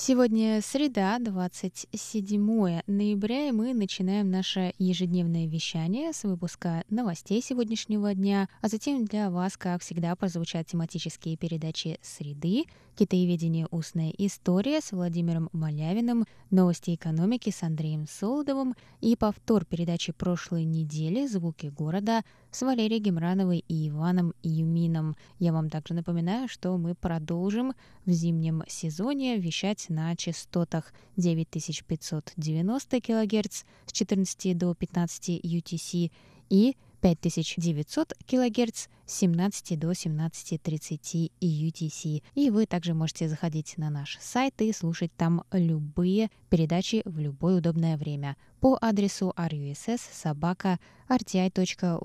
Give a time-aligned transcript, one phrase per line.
[0.00, 8.48] Сегодня среда, 27 ноября, и мы начинаем наше ежедневное вещание с выпуска новостей сегодняшнего дня,
[8.60, 12.66] а затем для вас, как всегда, прозвучат тематические передачи «Среды»,
[12.98, 13.68] «Китаеведение.
[13.70, 21.24] Устная история» с Владимиром Малявиным, «Новости экономики» с Андреем Солодовым и повтор передачи прошлой недели
[21.28, 25.14] «Звуки города» с Валерией Гемрановой и Иваном Юмином.
[25.38, 27.72] Я вам также напоминаю, что мы продолжим
[28.04, 36.10] в зимнем сезоне вещать на частотах 9590 кГц с 14 до 15 UTC
[36.50, 42.22] и 5900 кГц с 17 до 17.30 UTC.
[42.34, 47.58] И вы также можете заходить на наш сайт и слушать там любые передачи в любое
[47.58, 51.96] удобное время по адресу russ собака rti.org.tw.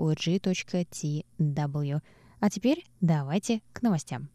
[2.40, 4.30] А теперь давайте к новостям.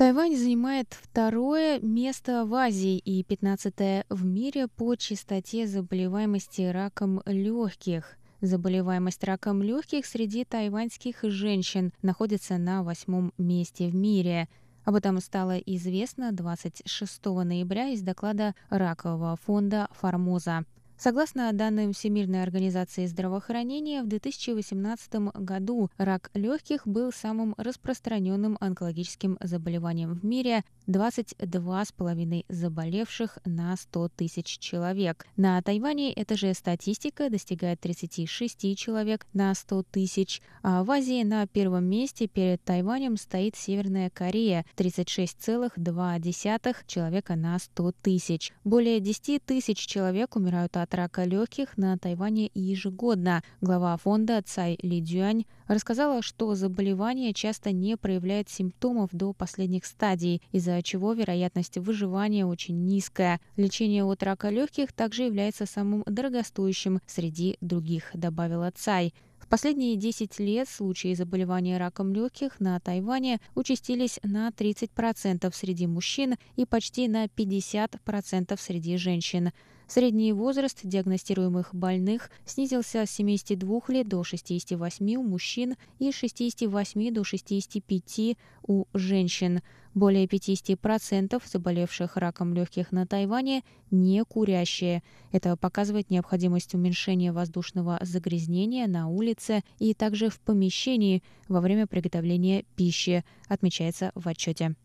[0.00, 8.16] Тайвань занимает второе место в Азии и 15 в мире по частоте заболеваемости раком легких.
[8.40, 14.48] Заболеваемость раком легких среди тайваньских женщин находится на восьмом месте в мире.
[14.86, 20.64] Об этом стало известно 26 ноября из доклада ракового фонда «Формоза».
[21.02, 30.12] Согласно данным Всемирной организации здравоохранения, в 2018 году рак легких был самым распространенным онкологическим заболеванием
[30.12, 35.24] в мире– 22,5 заболевших на 100 тысяч человек.
[35.36, 41.46] На Тайване эта же статистика достигает 36 человек на 100 тысяч, а в Азии на
[41.46, 48.52] первом месте перед Тайванем стоит Северная Корея– 36,2 человека на 100 тысяч.
[48.64, 53.42] Более 10 тысяч человек умирают от от рака легких на Тайване ежегодно.
[53.60, 60.42] Глава фонда Цай Ли Дюань рассказала, что заболевание часто не проявляет симптомов до последних стадий,
[60.50, 63.40] из-за чего вероятность выживания очень низкая.
[63.56, 69.14] Лечение от рака легких также является самым дорогостоящим среди других, добавила Цай
[69.50, 76.64] последние 10 лет случаи заболевания раком легких на Тайване участились на 30% среди мужчин и
[76.64, 79.50] почти на 50% среди женщин.
[79.92, 87.12] Средний возраст диагностируемых больных снизился с 72 лет до 68 у мужчин и с 68
[87.12, 88.36] до 65
[88.68, 89.62] у женщин.
[89.92, 95.02] Более 50% заболевших раком легких на Тайване не курящие.
[95.32, 102.64] Это показывает необходимость уменьшения воздушного загрязнения на улице и также в помещении во время приготовления
[102.76, 104.76] пищи, отмечается в отчете.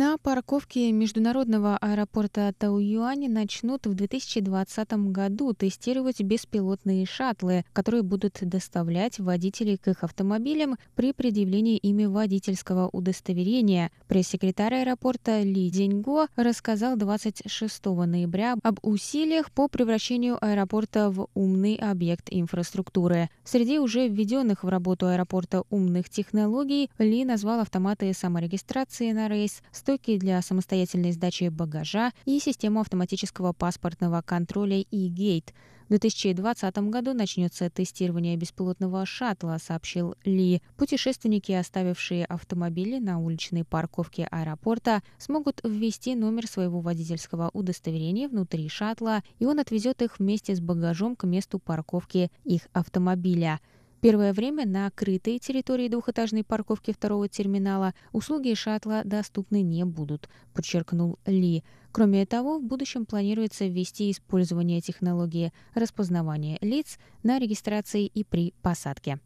[0.00, 9.18] На парковке международного аэропорта Тауюань начнут в 2020 году тестировать беспилотные шаттлы, которые будут доставлять
[9.18, 13.90] водителей к их автомобилям при предъявлении ими водительского удостоверения.
[14.06, 22.28] Пресс-секретарь аэропорта Ли Деньго рассказал 26 ноября об усилиях по превращению аэропорта в умный объект
[22.30, 23.30] инфраструктуры.
[23.42, 30.18] Среди уже введенных в работу аэропорта умных технологий Ли назвал автоматы саморегистрации на рейс, стойки
[30.18, 35.54] для самостоятельной сдачи багажа и систему автоматического паспортного контроля e-Gate.
[35.86, 40.60] В 2020 году начнется тестирование беспилотного шаттла, сообщил Ли.
[40.76, 49.22] Путешественники, оставившие автомобили на уличной парковке аэропорта, смогут ввести номер своего водительского удостоверения внутри шаттла,
[49.38, 53.58] и он отвезет их вместе с багажом к месту парковки их автомобиля.
[54.00, 61.18] Первое время на крытой территории двухэтажной парковки второго терминала услуги шаттла доступны не будут, подчеркнул
[61.26, 61.64] Ли.
[61.90, 69.18] Кроме того, в будущем планируется ввести использование технологии распознавания лиц на регистрации и при посадке.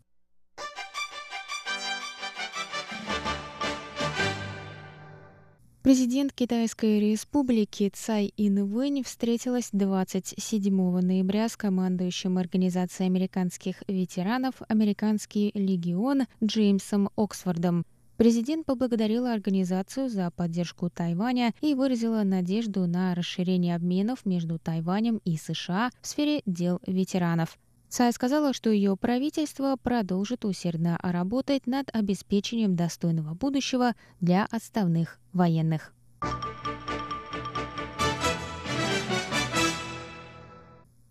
[5.82, 16.29] Президент Китайской республики Цай Инвэнь встретилась 27 ноября с командующим Организацией американских ветеранов «Американский легион»
[16.43, 17.84] Джеймсом Оксфордом.
[18.17, 25.37] Президент поблагодарила организацию за поддержку Тайваня и выразила надежду на расширение обменов между Тайванем и
[25.37, 27.58] США в сфере дел ветеранов.
[27.93, 35.93] Цай сказала, что ее правительство продолжит усердно работать над обеспечением достойного будущего для отставных военных.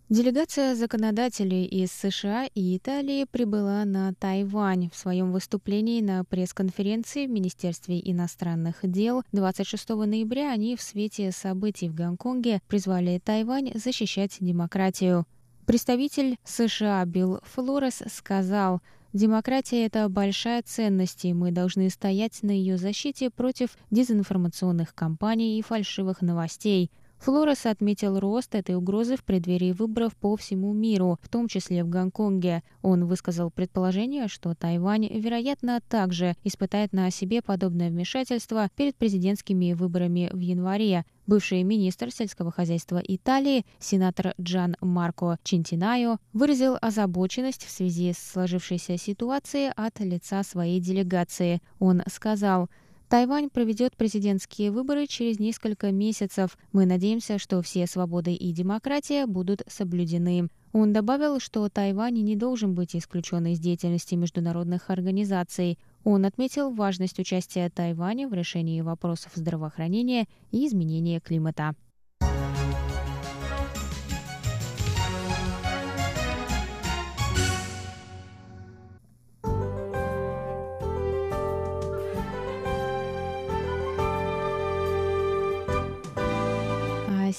[0.08, 4.90] Делегация законодателей из США и Италии прибыла на Тайвань.
[4.90, 11.88] В своем выступлении на пресс-конференции в Министерстве иностранных дел 26 ноября они в свете событий
[11.88, 15.26] в Гонконге призвали Тайвань защищать демократию.
[15.66, 18.80] Представитель США Билл Флорес сказал,
[19.12, 25.62] Демократия– это большая ценность, и мы должны стоять на ее защите против дезинформационных кампаний и
[25.62, 26.90] фальшивых новостей.
[27.22, 31.88] Флорес отметил рост этой угрозы в преддверии выборов по всему миру, в том числе в
[31.88, 32.64] Гонконге.
[32.82, 40.30] Он высказал предположение, что Тайвань, вероятно, также испытает на себе подобное вмешательство перед президентскими выборами
[40.32, 41.04] в январе.
[41.28, 48.96] Бывший министр сельского хозяйства Италии, сенатор Джан Марко Чинтинайо, выразил озабоченность в связи с сложившейся
[48.98, 51.62] ситуацией от лица своей делегации.
[51.78, 52.68] Он сказал,
[53.12, 56.56] Тайвань проведет президентские выборы через несколько месяцев.
[56.72, 60.48] Мы надеемся, что все свободы и демократия будут соблюдены.
[60.72, 65.78] Он добавил, что Тайвань не должен быть исключен из деятельности международных организаций.
[66.04, 71.74] Он отметил важность участия Тайваня в решении вопросов здравоохранения и изменения климата.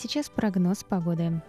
[0.04, 1.42] Сейчас прогноз погоды.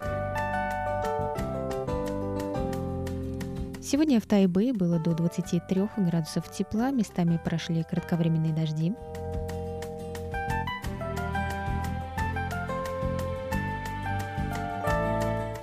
[3.82, 8.94] Сегодня в Тайбэе было до 23 градусов тепла, местами прошли кратковременные дожди.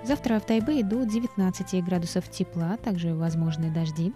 [0.03, 4.13] Завтра в Тайбэе до 19 градусов тепла, также возможны дожди.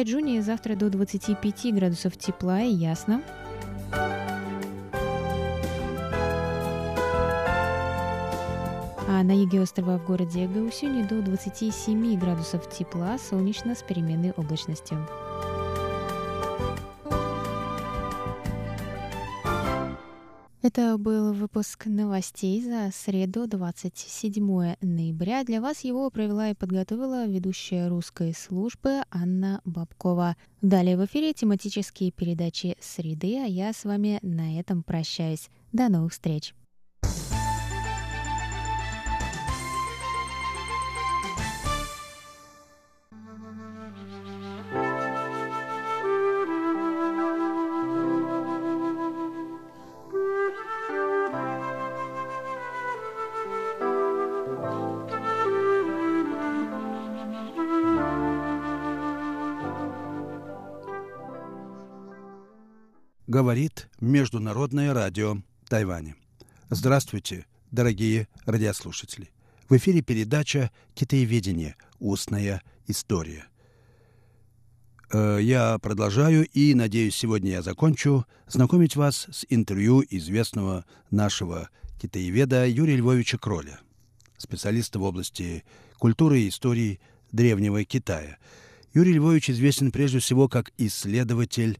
[0.00, 3.22] Тайджуне завтра до 25 градусов тепла и ясно.
[9.06, 15.06] А на юге острова в городе Гаусюни до 27 градусов тепла, солнечно с переменной облачностью.
[20.62, 25.42] Это был выпуск новостей за среду, 27 ноября.
[25.42, 30.36] Для вас его провела и подготовила ведущая русской службы Анна Бабкова.
[30.60, 35.48] Далее в эфире тематические передачи «Среды», а я с вами на этом прощаюсь.
[35.72, 36.52] До новых встреч!
[63.40, 66.14] Говорит Международное радио Тайваня.
[66.68, 69.30] Здравствуйте, дорогие радиослушатели.
[69.66, 71.74] В эфире передача «Китаеведение.
[72.00, 73.46] Устная история».
[75.10, 82.66] Э, я продолжаю и, надеюсь, сегодня я закончу знакомить вас с интервью известного нашего китаеведа
[82.66, 83.80] Юрия Львовича Кроля,
[84.36, 85.64] специалиста в области
[85.98, 87.00] культуры и истории
[87.32, 88.36] древнего Китая.
[88.92, 91.78] Юрий Львович известен прежде всего как исследователь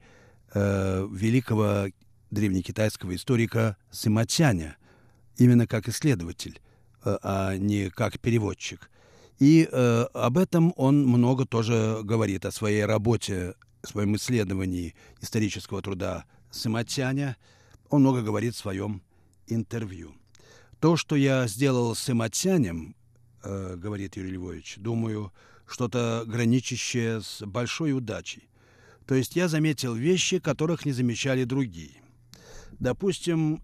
[0.55, 1.89] э, великого
[2.31, 4.77] древнекитайского историка Сыматяня,
[5.37, 6.61] именно как исследователь,
[7.05, 8.91] э, а не как переводчик.
[9.39, 16.27] И э, об этом он много тоже говорит, о своей работе, своем исследовании исторического труда
[16.51, 17.37] Сыматяня.
[17.89, 19.03] Он много говорит в своем
[19.47, 20.15] интервью.
[20.79, 22.95] То, что я сделал с Сыматянем,
[23.43, 25.33] э, говорит Юрий Львович, думаю,
[25.67, 28.50] что-то граничащее с большой удачей.
[29.11, 32.01] То есть я заметил вещи, которых не замечали другие.
[32.79, 33.61] Допустим,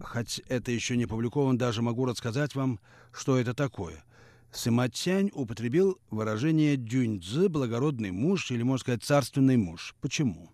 [0.00, 2.80] хоть это еще не опубликовано, даже могу рассказать вам,
[3.12, 4.02] что это такое.
[4.50, 9.94] Сыматянь употребил выражение «дюньцзы»– благородный муж или, можно сказать, царственный муж.
[10.00, 10.50] Почему?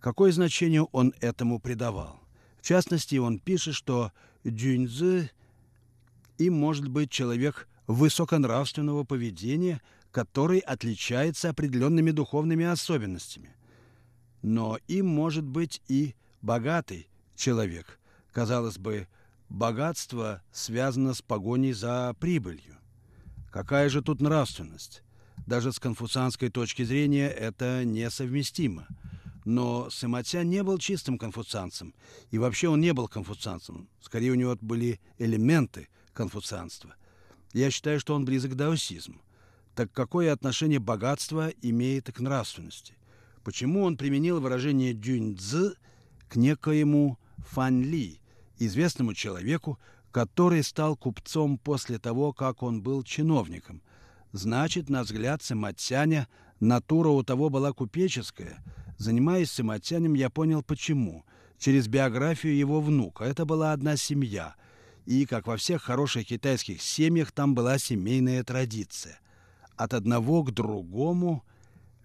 [0.00, 2.18] Какое значение он этому придавал?
[2.60, 4.10] В частности, он пишет, что
[4.42, 5.30] дюньцзы
[6.38, 9.80] им может быть человек высоконравственного поведения–
[10.16, 13.54] который отличается определенными духовными особенностями.
[14.40, 18.00] Но им может быть и богатый человек,
[18.32, 19.08] казалось бы,
[19.50, 22.78] богатство связано с погоней за прибылью.
[23.52, 25.02] Какая же тут нравственность?
[25.46, 28.88] Даже с конфуцианской точки зрения это несовместимо.
[29.44, 31.94] Но Сыматя не был чистым конфуцианцем,
[32.30, 33.90] и вообще он не был конфуцианцем.
[34.00, 36.94] Скорее, у него были элементы конфуцианства.
[37.52, 39.20] Я считаю, что он близок к даосизму.
[39.76, 42.94] Так какое отношение богатство имеет к нравственности?
[43.44, 45.74] Почему он применил выражение «дюньцзы»
[46.30, 47.18] к некоему
[47.50, 48.18] Фан Ли,
[48.58, 49.78] известному человеку,
[50.12, 53.82] который стал купцом после того, как он был чиновником.
[54.32, 56.26] Значит, на взгляд Сыматяня,
[56.58, 58.64] натура у того была купеческая.
[58.96, 61.26] Занимаясь Сыматянем, я понял, почему.
[61.58, 63.24] Через биографию его внука.
[63.24, 64.54] Это была одна семья.
[65.04, 69.20] И, как во всех хороших китайских семьях, там была семейная традиция.
[69.76, 71.44] От одного к другому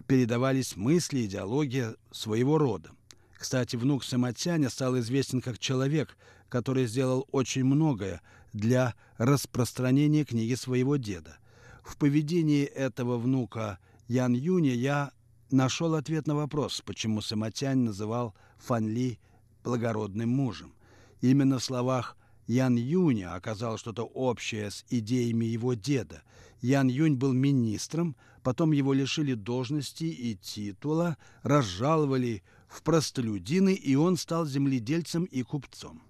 [0.06, 2.90] передавались мысли, идеология своего рода.
[3.38, 6.16] Кстати, внук Самотяня стал известен как человек,
[6.48, 8.20] который сделал очень многое
[8.52, 11.38] для распространения книги своего деда.
[11.82, 15.12] В поведении этого внука Ян Юня я
[15.50, 19.18] нашел ответ на вопрос, почему Самотянь называл Фан Ли
[19.64, 20.74] благородным мужем.
[21.20, 22.16] Именно в словах
[22.52, 26.22] Ян Юня оказалось что-то общее с идеями его деда.
[26.60, 34.18] Ян Юнь был министром, потом его лишили должности и титула, разжаловали в простолюдины, и он
[34.18, 36.02] стал земледельцем и купцом.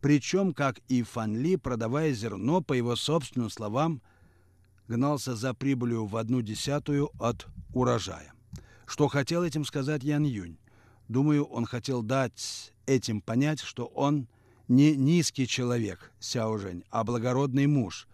[0.00, 4.02] Причем, как и Фан Ли, продавая зерно, по его собственным словам,
[4.88, 8.32] гнался за прибылью в одну десятую от урожая.
[8.84, 10.58] Что хотел этим сказать Ян Юнь?
[11.06, 14.26] Думаю, он хотел дать этим понять, что он
[14.68, 18.06] не низкий человек, Сяо Жень, а благородный муж.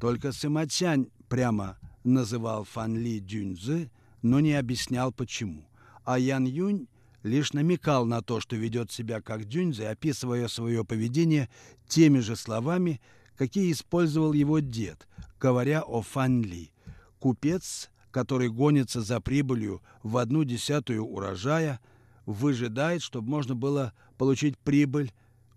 [0.00, 3.90] Только Сыма Цянь прямо называл Фан Ли Дюньзы,
[4.20, 5.64] но не объяснял почему.
[6.04, 6.88] А Ян Юнь
[7.22, 11.48] лишь намекал на то, что ведет себя как Дюньзе, описывая свое поведение
[11.86, 13.00] теми же словами,
[13.36, 15.06] какие использовал его дед,
[15.40, 16.72] говоря о Фан Ли.
[17.20, 21.80] Купец, который гонится за прибылью в одну десятую урожая,
[22.26, 25.12] выжидает, чтобы можно было получить прибыль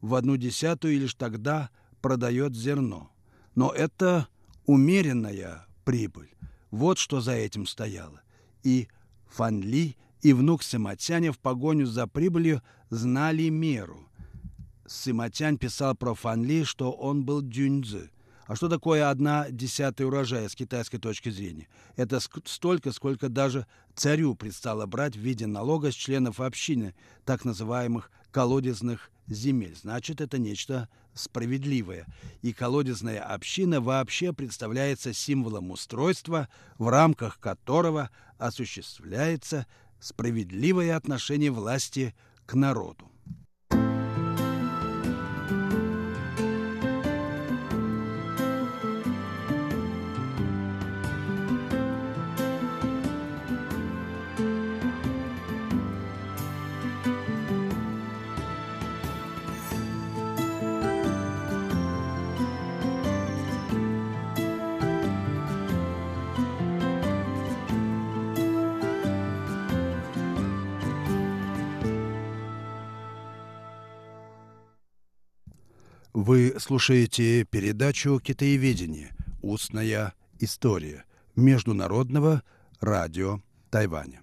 [0.06, 1.70] в одну десятую и лишь тогда
[2.02, 3.12] продает зерно.
[3.56, 4.28] Но это
[4.66, 6.30] умеренная прибыль.
[6.70, 8.22] Вот что за этим стояло.
[8.64, 8.88] И
[9.28, 14.08] Фан Ли и внук Сыматяня в погоню за прибылью знали меру.
[14.86, 18.12] Сыматянь писал про Фанли, что он был дюньцзы.
[18.46, 21.68] А что такое одна десятая урожая с китайской точки зрения?
[21.96, 26.94] Это столько, сколько даже царю предстало брать в виде налога с членов общины,
[27.24, 29.78] так называемых колодезных земель.
[29.82, 32.06] Значит, это нечто справедливое.
[32.42, 39.68] И колодезная община вообще представляется символом устройства, в рамках которого осуществляется
[40.02, 42.14] справедливое отношение власти
[42.46, 43.10] к народу.
[76.16, 79.14] Вы слушаете передачу «Китаеведение.
[79.42, 81.04] Устная история»
[81.36, 82.42] Международного
[82.80, 84.22] радио Тайваня.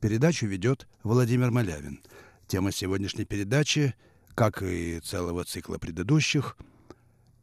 [0.00, 2.00] Передачу ведет Владимир Малявин.
[2.46, 3.94] Тема сегодняшней передачи,
[4.34, 6.56] как и целого цикла предыдущих,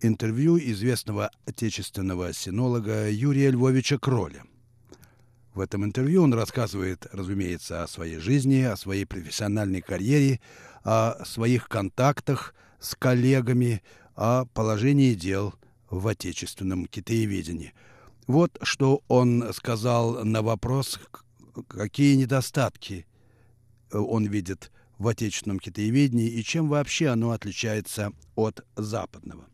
[0.01, 4.45] интервью известного отечественного синолога Юрия Львовича Кроля.
[5.53, 10.39] В этом интервью он рассказывает, разумеется, о своей жизни, о своей профессиональной карьере,
[10.83, 13.81] о своих контактах– с коллегами
[14.15, 15.53] о положении дел
[15.89, 17.73] в отечественном китаеведении.
[18.27, 20.99] Вот что он сказал на вопрос,
[21.67, 23.05] какие недостатки
[23.91, 29.45] он видит в отечественном китаеведении и чем вообще оно отличается от западного.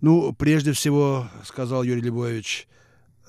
[0.00, 2.68] Ну, прежде всего, сказал Юрий Львович,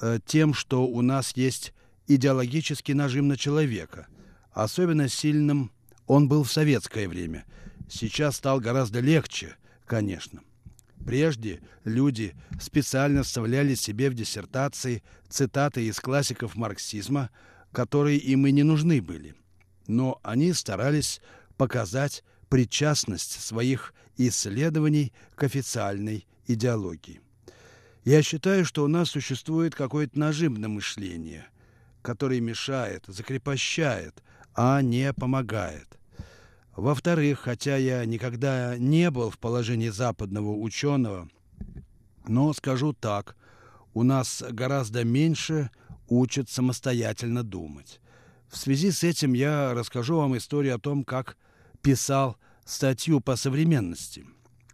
[0.01, 1.73] э, тем, что у нас есть
[2.05, 4.07] идеологический нажим на человека.
[4.51, 5.71] Особенно сильным
[6.05, 7.45] он был в советское время–
[7.89, 10.41] Сейчас стал гораздо легче, конечно.
[11.05, 17.29] Прежде люди специально вставляли себе в диссертации цитаты из классиков марксизма,
[17.71, 19.35] которые им и не нужны были.
[19.87, 21.21] Но они старались
[21.57, 27.21] показать причастность своих исследований к официальной идеологии.
[28.03, 31.47] Я считаю, что у нас существует какое-то нажим на мышление,
[32.01, 34.23] который мешает, закрепощает,
[34.55, 35.99] а не помогает–
[36.75, 41.29] Во-вторых, хотя я никогда не был в положении западного ученого,
[42.27, 43.37] но скажу так,
[43.93, 45.69] у нас гораздо меньше
[46.09, 48.01] учат самостоятельно думать.
[48.49, 51.37] В связи с этим я расскажу вам историю о том, как
[51.81, 54.25] писал статью по современности.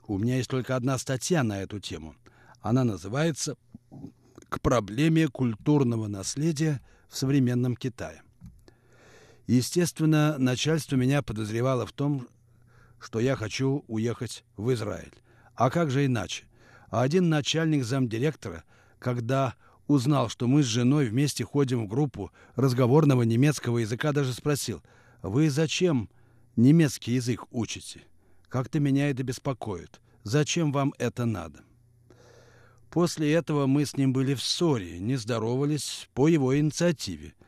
[0.07, 2.15] У меня есть только одна статья на эту тему.
[2.61, 3.57] Она называется
[4.49, 8.23] «К проблеме культурного наследия в современном Китае».
[9.47, 12.27] Естественно, начальство меня подозревало в том,
[12.99, 15.13] что я хочу уехать в Израиль.
[15.55, 16.45] А как же иначе?
[16.89, 18.63] А один начальник замдиректора,
[18.99, 19.55] когда
[19.87, 24.81] узнал, что мы с женой вместе ходим в группу разговорного немецкого языка, даже спросил,
[25.21, 26.09] «Вы зачем
[26.55, 28.01] немецкий язык учите?
[28.47, 29.99] Как-то меня это беспокоит.
[30.23, 31.61] Зачем вам это надо?»
[32.91, 37.33] После этого мы с ним были в ссоре, не здоровались по его инициативе–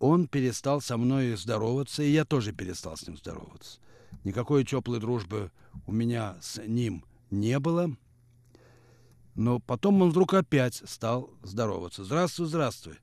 [0.00, 3.78] он перестал со мной здороваться, и я тоже перестал с ним здороваться.
[4.24, 5.52] Никакой теплой дружбы
[5.86, 7.94] у меня с ним не было.
[9.34, 12.02] Но потом он вдруг опять стал здороваться.
[12.02, 12.94] «Здравствуй, здравствуй.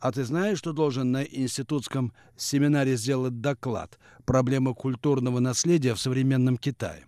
[0.00, 6.56] А ты знаешь, что должен на институтском семинаре сделать доклад «Проблема культурного наследия в современном
[6.56, 7.04] Китае»?»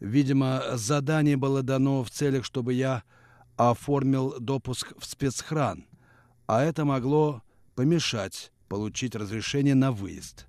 [0.00, 3.02] Видимо, задание было дано в целях, чтобы я
[3.56, 5.84] оформил допуск в спецхран,
[6.46, 7.42] а это могло
[7.74, 10.46] помешать получить разрешение на выезд.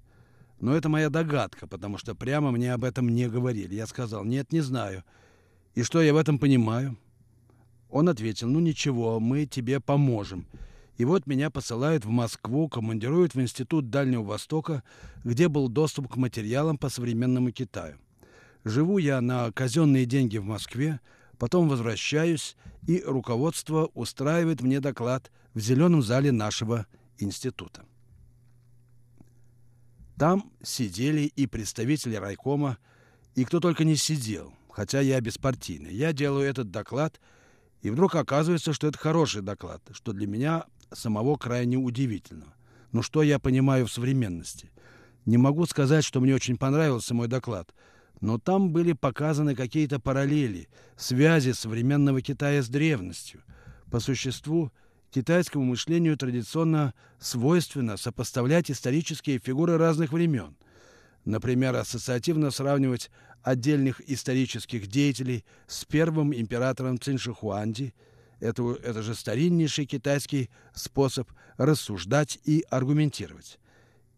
[0.59, 3.73] Но это моя догадка, потому что прямо мне об этом не говорили.
[3.73, 5.03] Я сказал, нет, не знаю.
[5.73, 6.97] И что я в этом понимаю?
[7.89, 10.45] Он ответил, ну ничего, мы тебе поможем.
[10.97, 14.83] И вот меня посылают в Москву, командируют в Институт Дальнего Востока,
[15.23, 17.97] где был доступ к материалам по современному Китаю.
[18.63, 20.99] Живу я на казенные деньги в Москве,
[21.39, 22.55] потом возвращаюсь,
[22.87, 26.85] и руководство устраивает мне доклад в зеленом зале нашего
[27.23, 27.85] института.
[30.17, 32.77] Там сидели и представители райкома,
[33.33, 35.93] и кто только не сидел, хотя я беспартийный.
[35.93, 37.19] Я делаю этот доклад,
[37.81, 42.53] и вдруг оказывается, что это хороший доклад, что для меня самого крайне удивительно.
[42.91, 44.71] Но что я понимаю в современности?
[45.25, 47.73] Не могу сказать, что мне очень понравился мой доклад,
[48.19, 53.41] но там были показаны какие-то параллели, связи современного Китая с древностью.
[53.89, 54.71] По существу,
[55.11, 60.55] китайскому мышлению традиционно свойственно сопоставлять исторические фигуры разных времен.
[61.25, 63.11] Например, ассоциативно сравнивать
[63.43, 67.93] отдельных исторических деятелей с первым императором Циншихуанди.
[68.39, 73.59] Это, это же стариннейший китайский способ рассуждать и аргументировать.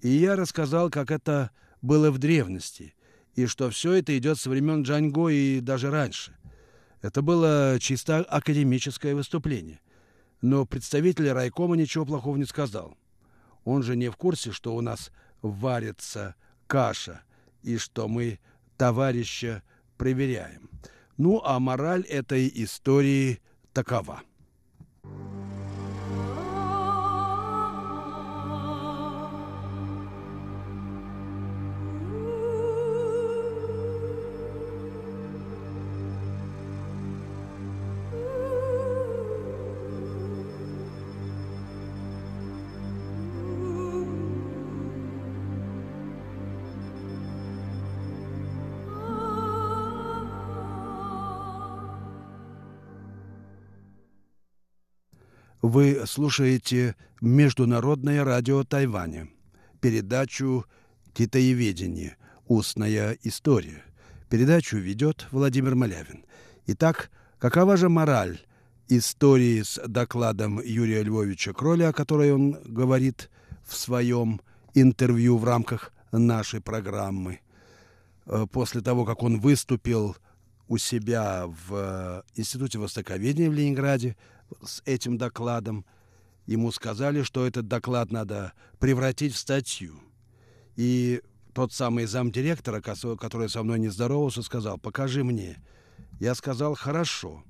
[0.02, 1.52] И я рассказал, как это
[1.82, 2.94] было в древности,
[3.36, 6.38] и что все это идет со времен Джаньго и даже раньше.
[7.02, 9.82] Это было чисто академическое выступление–
[10.44, 12.98] но представитель райкома ничего плохого не сказал.
[13.64, 15.10] Он же не в курсе, что у нас
[15.42, 16.36] варится
[16.68, 17.22] каша
[17.62, 18.40] и что мы
[18.76, 19.64] товарища
[19.98, 20.70] проверяем.
[21.16, 24.22] Ну, а мораль этой истории такова–
[55.74, 59.28] Вы слушаете Международное радио Тайваня,
[59.82, 60.68] передачу
[61.14, 62.16] «Китаеведение.
[62.48, 63.82] Устная история».
[64.30, 66.26] Передачу ведет Владимир Малявин.
[66.68, 67.10] Итак,
[67.40, 68.40] какова же мораль
[68.88, 73.32] истории с докладом Юрия Львовича Кроля, о которой он говорит
[73.66, 74.42] в своем
[74.76, 77.40] интервью в рамках нашей программы?
[78.28, 80.18] Э, после того, как он выступил
[80.68, 84.16] у себя в Институте Востоковедения в Ленинграде
[84.64, 85.86] с этим докладом.
[86.46, 90.00] Ему сказали, что этот доклад надо превратить в статью.
[90.76, 91.22] И
[91.54, 95.58] тот самый замдиректора, который со мной не здоровался, сказал, покажи мне.
[96.20, 97.44] Я сказал, хорошо.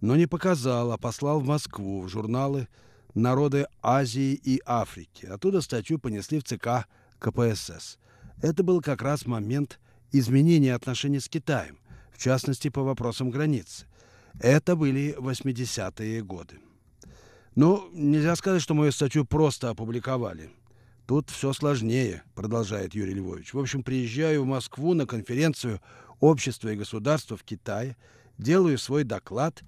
[0.00, 2.68] Но не показал, а послал в Москву, в журналы
[3.14, 5.26] «Народы Азии и Африки».
[5.26, 6.86] Оттуда статью понесли в ЦК
[7.18, 7.98] КПСС.
[8.40, 9.78] Это был как раз момент
[10.10, 11.78] изменения отношений с Китаем,
[12.12, 13.86] в частности, по вопросам границы.
[14.40, 16.58] Это были 80-е годы.
[17.54, 20.50] Ну, нельзя сказать, что мою статью просто опубликовали.
[21.06, 23.52] Тут все сложнее, продолжает Юрий Львович.
[23.52, 25.80] В общем, приезжаю в Москву на конференцию
[26.20, 27.96] «Общество и государство в Китае»,
[28.38, 29.62] делаю свой доклад,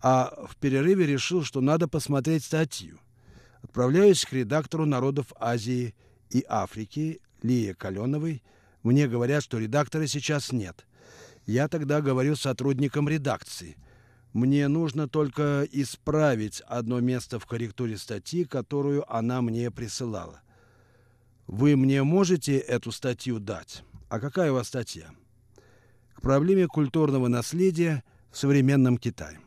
[0.00, 2.98] а в перерыве решил, что надо посмотреть статью.
[3.62, 5.94] Отправляюсь к редактору народов Азии
[6.30, 8.42] и Африки Лие Каленовой
[8.82, 10.86] Мне говорят, что редактора сейчас нет.
[11.46, 13.76] Я тогда говорю сотрудникам редакции.
[14.32, 20.40] Мне нужно только исправить одно место в корректуре статьи, которую она мне присылала.
[21.46, 23.82] Вы мне можете эту статью дать?
[24.10, 25.10] А какая у вас статья?
[26.14, 29.40] К проблеме культурного наследия в современном Китае.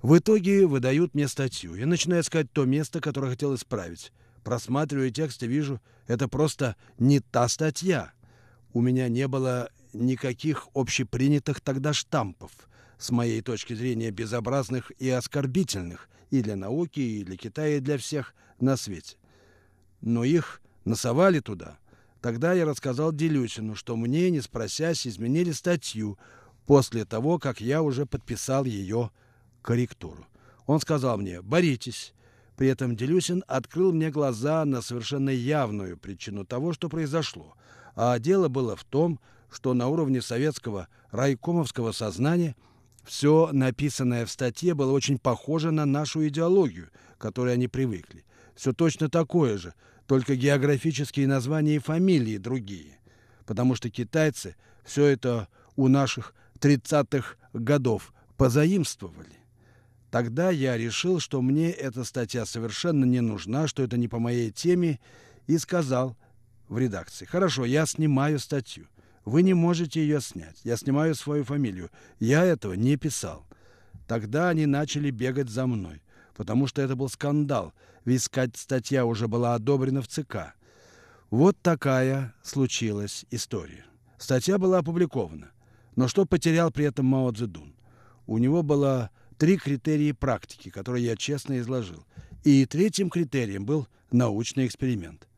[0.00, 1.74] В итоге выдают мне статью.
[1.74, 4.12] Я начинаю искать то место, которое хотел исправить.
[4.44, 8.12] Просматриваю текст и вижу, это просто не та статья.
[8.72, 12.52] У меня не было никаких общепринятых тогда штампов,
[12.98, 17.96] с моей точки зрения безобразных и оскорбительных и для науки, и для Китая, и для
[17.96, 19.16] всех на свете.
[20.00, 21.78] Но их насовали туда.
[22.20, 26.18] Тогда я рассказал Делюсину, что мне, не спросясь, изменили статью
[26.66, 29.10] после того, как я уже подписал ее
[29.62, 30.26] корректуру.
[30.66, 32.12] Он сказал мне «боритесь».
[32.56, 37.54] При этом Делюсин открыл мне глаза на совершенно явную причину того, что произошло.
[37.94, 42.56] А дело было в том, что на уровне советского райкомовского сознания
[43.08, 48.24] все написанное в статье было очень похоже на нашу идеологию, к которой они привыкли.
[48.54, 49.72] Все точно такое же,
[50.06, 52.98] только географические названия и фамилии другие.
[53.46, 59.38] Потому что китайцы все это у наших 30-х годов позаимствовали.
[60.10, 64.50] Тогда я решил, что мне эта статья совершенно не нужна, что это не по моей
[64.50, 65.00] теме,
[65.46, 66.14] и сказал
[66.68, 68.86] в редакции, «Хорошо, я снимаю статью.
[69.28, 70.58] Вы не можете ее снять.
[70.64, 71.90] Я снимаю свою фамилию.
[72.18, 73.46] Я этого не писал.
[74.06, 76.00] Тогда они начали бегать за мной,
[76.34, 77.74] потому что это был скандал,
[78.06, 80.54] ведь статья уже была одобрена в ЦК.
[81.28, 83.84] Вот такая случилась история.
[84.16, 85.50] Статья была опубликована.
[85.94, 87.74] Но что потерял при этом Мао Цзэдун?
[88.26, 92.06] У него было три критерия практики, которые я честно изложил.
[92.44, 95.28] И третьим критерием был научный эксперимент.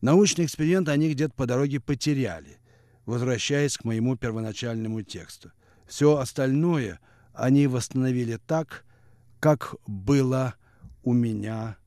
[0.00, 2.56] Научный эксперимент они где-то по дороге потеряли–
[3.08, 5.50] возвращаясь к моему первоначальному тексту.
[5.86, 7.00] Все остальное
[7.32, 8.84] они восстановили так,
[9.40, 10.56] как было
[11.02, 11.78] у меня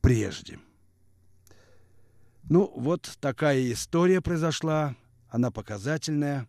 [0.00, 0.58] прежде.
[2.50, 4.96] Ну, вот такая история произошла,
[5.28, 6.48] она показательная,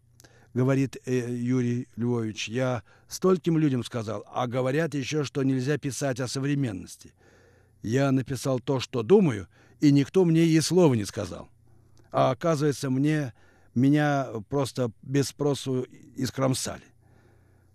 [0.55, 2.49] говорит э, Юрий Львович.
[2.49, 7.13] Я стольким людям сказал, а говорят еще, что нельзя писать о современности.
[7.83, 9.47] Я написал то, что думаю,
[9.81, 11.47] и никто мне и слова не сказал.
[12.11, 13.31] А оказывается, мне
[13.75, 15.85] меня просто без спросу
[16.15, 16.83] искромсали.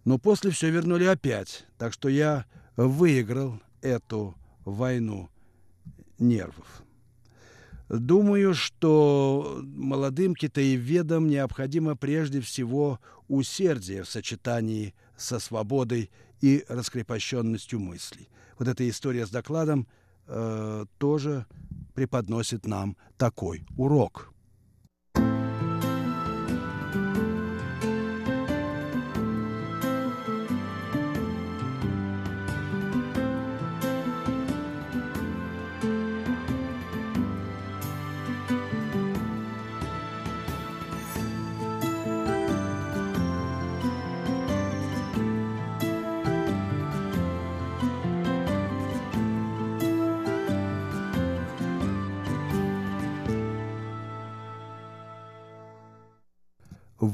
[0.05, 4.35] Но после все вернули опять, так что я выиграл эту
[4.65, 5.29] войну
[6.19, 6.83] нервов.
[7.89, 16.11] Думаю, что молодым китаеведам необходимо прежде всего усердие в сочетании со свободой
[16.41, 18.29] и раскрепощенностью мыслей.
[18.59, 19.89] Вот эта история с докладом
[20.27, 21.47] э, тоже
[21.95, 24.33] преподносит нам такой урок.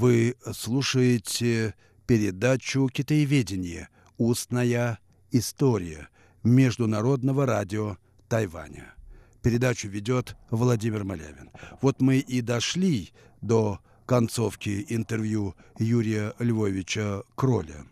[0.07, 1.75] Вы слушаете
[2.07, 3.89] передачу «Китаеведение.
[4.19, 5.01] Устная
[5.33, 6.11] история»
[6.45, 7.97] Международного радио
[8.29, 8.95] Тайваня.
[9.43, 11.51] Передачу ведет Владимир Малявин.
[11.83, 13.11] Вот мы и дошли
[13.43, 17.85] до концовки интервью Юрия Львовича Кроля,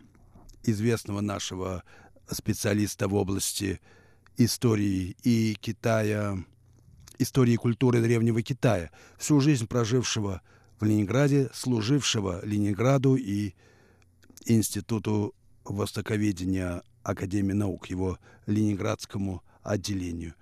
[0.63, 1.83] известного нашего
[2.31, 3.81] специалиста в области
[4.37, 6.37] истории и Китая,
[7.17, 13.53] истории и культуры Древнего Китая, всю жизнь прожившего в Ленинграде, служившего Ленинграду и
[14.45, 15.33] Институту
[15.63, 20.33] востоковедения Академии наук, его ленинградскому отделению.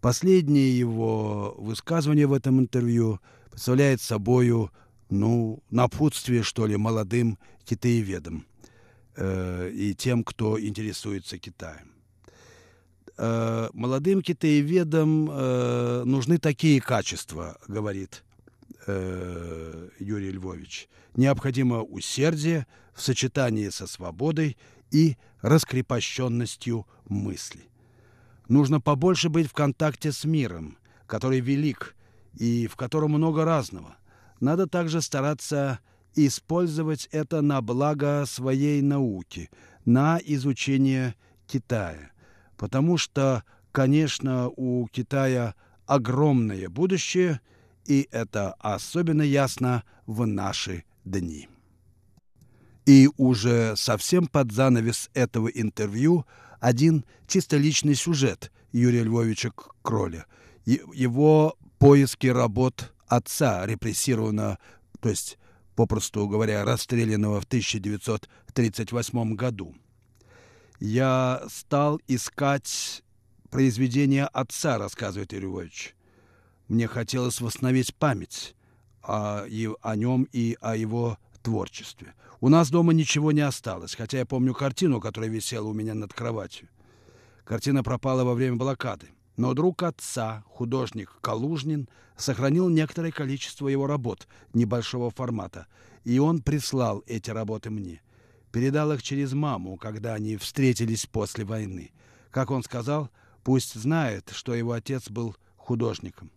[0.00, 3.20] Последнее его высказывание в этом интервью
[3.50, 4.70] представляет собою
[5.10, 8.46] ну, напутствие, что ли, молодым китаеведам
[9.16, 11.92] э, и тем, кто интересуется Китаем.
[13.16, 18.22] Э, молодым китаеведам э, нужны такие качества, говорит
[18.88, 20.88] э, Юрий Львович.
[21.14, 24.56] Необходимо усердие в сочетании со свободой
[24.90, 27.70] и раскрепощенностью мысли.
[28.48, 31.94] Нужно побольше быть в контакте с миром, который велик
[32.34, 33.96] и в котором много разного.
[34.40, 35.80] Надо также стараться
[36.14, 39.50] использовать это на благо своей науки,
[39.84, 41.14] на изучение
[41.46, 42.10] Китая.
[42.56, 45.54] Потому что, конечно, у Китая
[45.86, 47.40] огромное будущее–
[47.88, 51.48] и это особенно ясно в наши дни.
[52.84, 56.26] И уже совсем под занавес этого интервью
[56.60, 60.26] один чисто личный сюжет Юрия Львовича Кроля.
[60.66, 64.58] Его поиски работ отца, репрессированного,
[65.00, 65.38] то есть,
[65.74, 69.74] попросту говоря, расстрелянного в 1938 году.
[70.78, 73.02] Я стал искать
[73.50, 75.94] произведения отца, рассказывает Юрий Львович.
[76.68, 78.54] Мне хотелось восстановить память
[79.02, 79.46] о,
[79.80, 82.14] о нем и о его творчестве.
[82.40, 86.12] У нас дома ничего не осталось, хотя я помню картину, которая висела у меня над
[86.12, 86.68] кроватью.
[87.44, 89.08] Картина пропала во время блокады.
[89.38, 95.68] Но друг отца, художник Калужнин, сохранил некоторое количество его работ небольшого формата,
[96.04, 98.02] и он прислал эти работы мне.
[98.52, 101.92] Передал их через маму, когда они встретились после войны.
[102.30, 103.10] Как он сказал,
[103.44, 106.32] пусть знает, что его отец был художником.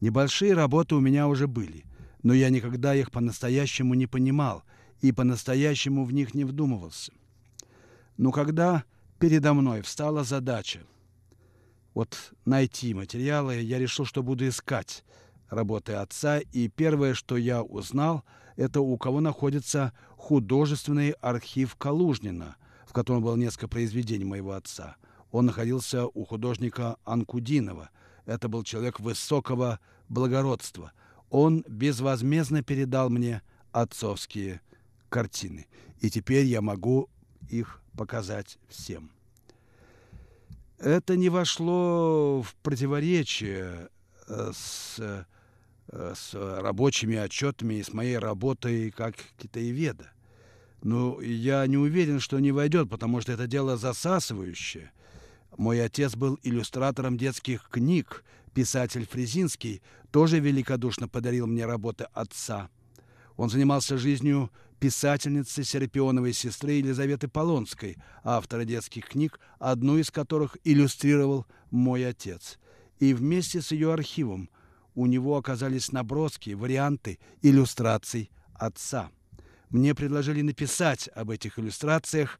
[0.00, 1.84] Небольшие работы у меня уже были,
[2.22, 4.62] но я никогда их по-настоящему не понимал
[5.00, 7.12] и по-настоящему в них не вдумывался.
[8.16, 8.84] Но когда
[9.18, 10.80] передо мной встала задача–
[11.94, 15.04] вот найти материалы, я решил, что буду искать
[15.48, 16.40] работы отца.
[16.40, 18.24] И первое, что я узнал,
[18.56, 24.96] это у кого находится художественный архив Калужнина, в котором было несколько произведений моего отца.
[25.30, 27.90] Он находился у художника Анкудинова.
[28.26, 30.92] Это был человек высокого благородства.
[31.30, 34.60] Он безвозмездно передал мне отцовские
[35.08, 35.66] картины.
[36.00, 37.08] И теперь я могу
[37.48, 39.14] их показать всем
[40.84, 43.88] это не вошло в противоречие
[44.28, 45.24] э, с, э,
[46.14, 50.10] с рабочими отчетами и с моей работой как китаеведа.
[50.82, 54.92] Но я не уверен, что не войдет, потому что это дело засасывающее.
[55.56, 58.24] Мой отец был иллюстратором детских книг.
[58.54, 62.70] Писатель Фрезинский тоже великодушно подарил мне работы отца.
[63.36, 71.46] Он занимался жизнью писательницы Серапионовой сестры Елизаветы Полонской, автора детских книг, одну из которых иллюстрировал
[71.70, 72.58] мой отец.
[72.98, 74.50] И вместе с ее архивом
[74.94, 79.10] у него оказались наброски, варианты иллюстраций отца.
[79.70, 82.38] Мне предложили написать об этих иллюстрациях.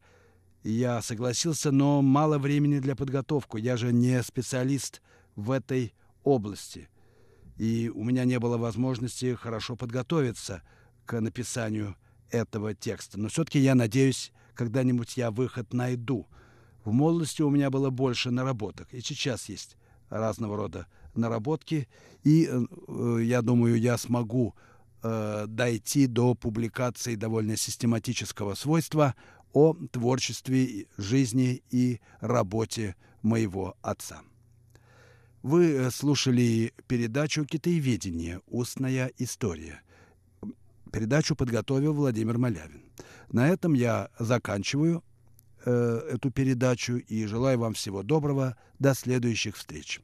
[0.67, 3.57] Я согласился, но мало времени для подготовки.
[3.59, 5.03] Я же не специалист
[5.35, 6.89] в этой области.
[7.57, 10.63] И у меня не было возможности хорошо подготовиться
[11.05, 11.95] к написанию
[12.31, 13.19] этого текста.
[13.19, 16.25] Но все-таки я надеюсь, когда-нибудь я выход найду.
[16.83, 19.77] В молодости у меня было больше наработок, и сейчас есть
[20.09, 21.87] разного рода наработки,
[22.23, 24.55] и э, я думаю, я смогу
[25.03, 29.13] э, дойти до публикации довольно систематического свойства
[29.55, 34.21] о творчестве, жизни и работе моего отца.
[35.43, 38.41] Вы э, слушали передачу «Китаеведение.
[38.47, 39.81] Устная история».
[40.91, 42.83] Передачу подготовил Владимир Малявин.
[43.31, 45.03] На этом я заканчиваю
[45.65, 45.71] э,
[46.11, 48.57] эту передачу и желаю вам всего доброго.
[48.79, 50.01] До следующих встреч.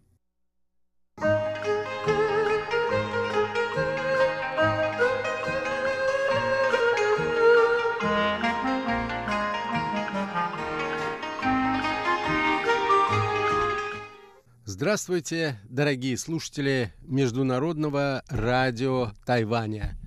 [14.91, 19.97] Здравствуйте, дорогие слушатели Международного радио Тайваня.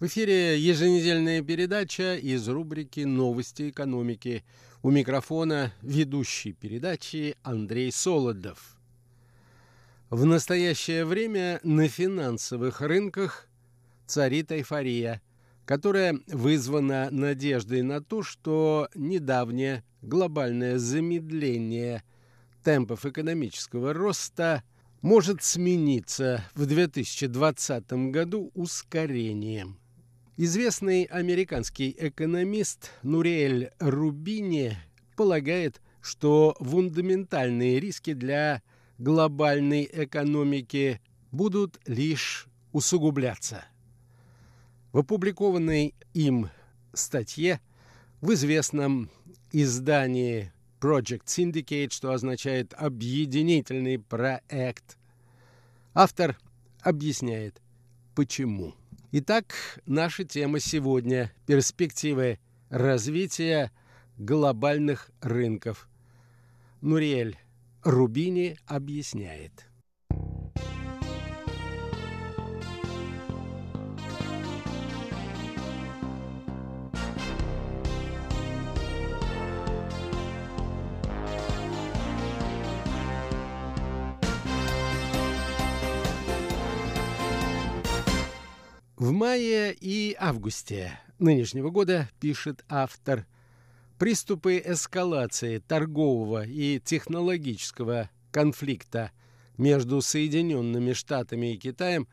[0.00, 4.44] В эфире еженедельная передача из рубрики «Новости экономики».
[4.82, 8.76] У микрофона ведущий передачи Андрей Солодов.
[10.10, 13.48] В настоящее время на финансовых рынках
[14.04, 15.22] царит эйфория,
[15.64, 22.02] которая вызвана надеждой на то, что недавнее глобальное замедление
[22.68, 24.62] темпов экономического роста
[25.00, 29.78] может смениться в 2020 году ускорением–
[30.40, 34.76] Известный американский экономист Нуриэль Рубини
[35.16, 38.62] полагает, что фундаментальные риски для
[38.98, 41.00] глобальной экономики
[41.32, 43.64] будут лишь усугубляться.
[44.92, 46.50] В опубликованной им
[46.92, 47.60] статье
[48.20, 49.10] в известном
[49.52, 54.96] издании Project Syndicate, что означает «объединительный проект»,
[55.94, 56.38] автор
[56.80, 57.60] объясняет,
[58.14, 58.74] почему.
[59.12, 62.38] Итак, наша тема сегодня– перспективы
[62.70, 63.72] развития
[64.18, 65.88] глобальных рынков.
[66.80, 67.38] Нуриэль
[67.82, 69.67] Рубини объясняет.
[89.08, 93.26] В мае и августе нынешнего года, пишет автор,
[93.98, 99.10] приступы эскалации торгового и технологического конфликта
[99.56, 102.06] между Соединенными Штатами и Китаем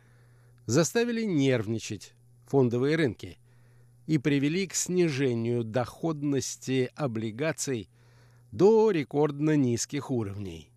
[0.68, 2.14] заставили нервничать
[2.48, 3.40] фондовые рынки
[4.08, 7.90] и привели к снижению доходности облигаций
[8.54, 10.72] до рекордно низких уровней.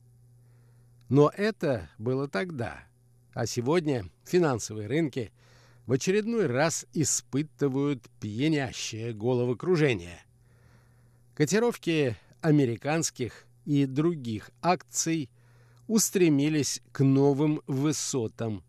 [1.09, 2.83] Но это было тогда,
[3.35, 5.31] а сегодня финансовые рынки–
[5.89, 10.23] в очередной раз испытывают пьянящее головокружение.
[11.35, 15.31] Котировки американских и других акций
[15.87, 18.63] устремились к новым высотам.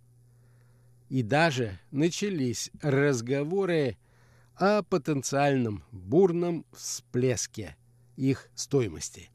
[1.10, 3.98] И даже начались разговоры
[4.56, 7.76] о потенциальном бурном всплеске
[8.16, 9.30] их стоимости.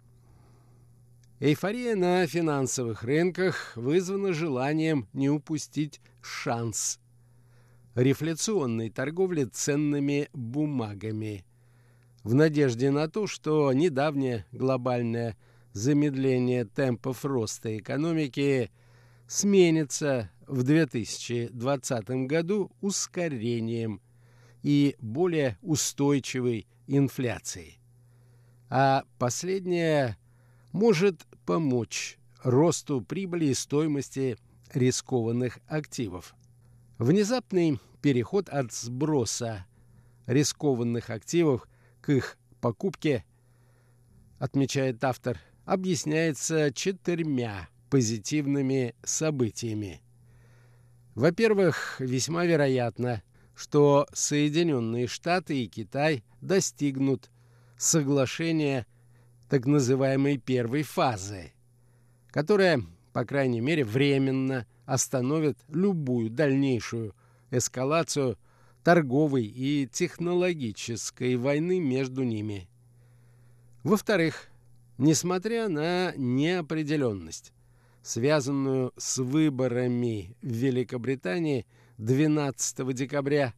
[1.38, 6.98] Эйфория на финансовых рынках вызвана желанием не упустить шанс
[7.94, 11.44] рефляционной торговли ценными бумагами
[12.22, 15.36] в надежде на то, что недавнее глобальное
[15.72, 18.70] замедление темпов роста экономики
[19.26, 24.00] сменится в 2020 году ускорением
[24.62, 27.78] и более устойчивой инфляцией.
[28.70, 30.16] А последнее
[30.72, 34.36] может помочь росту прибыли и стоимости
[34.72, 36.34] рискованных активов.
[36.98, 39.66] Внезапный переход от сброса
[40.26, 41.66] рискованных активов
[42.00, 43.24] к их покупке,
[44.38, 50.02] отмечает автор, объясняется четырьмя позитивными событиями.
[51.14, 53.22] Во-первых, весьма вероятно,
[53.54, 57.30] что Соединенные Штаты и Китай достигнут
[57.76, 58.86] соглашения
[59.48, 61.52] так называемой первой фазы,
[62.30, 67.14] которая, по крайней мере, временно остановит любую дальнейшую
[67.50, 68.38] эскалацию
[68.82, 72.68] торговой и технологической войны между ними.
[73.82, 74.48] Во-вторых,
[74.98, 77.52] несмотря на неопределенность,
[78.02, 81.66] связанную с выборами в Великобритании
[81.98, 83.54] 12 декабря,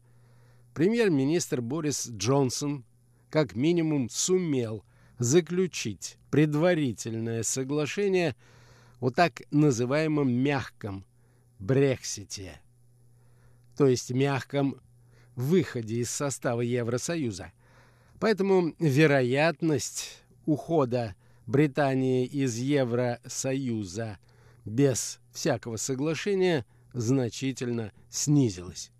[0.74, 2.84] премьер-министр Борис Джонсон
[3.30, 4.84] как минимум сумел
[5.18, 8.36] заключить предварительное соглашение
[9.00, 11.05] о так называемом мягком
[11.58, 12.60] Брексите,
[13.76, 14.80] то есть мягком
[15.34, 17.52] выходе из состава Евросоюза.
[18.18, 21.14] Поэтому вероятность ухода
[21.46, 24.18] Британии из Евросоюза
[24.64, 28.90] без всякого соглашения значительно снизилась.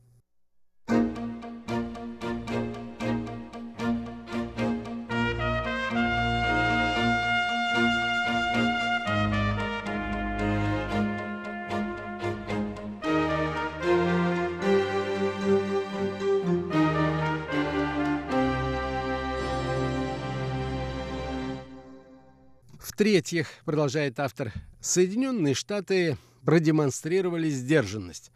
[23.17, 28.31] В-третьих, продолжает автор, Соединенные Штаты продемонстрировали сдержанность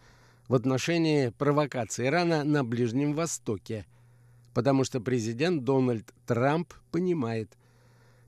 [0.48, 3.84] в отношении провокации Ирана на Ближнем Востоке,
[4.54, 7.58] потому что президент Дональд Трамп понимает,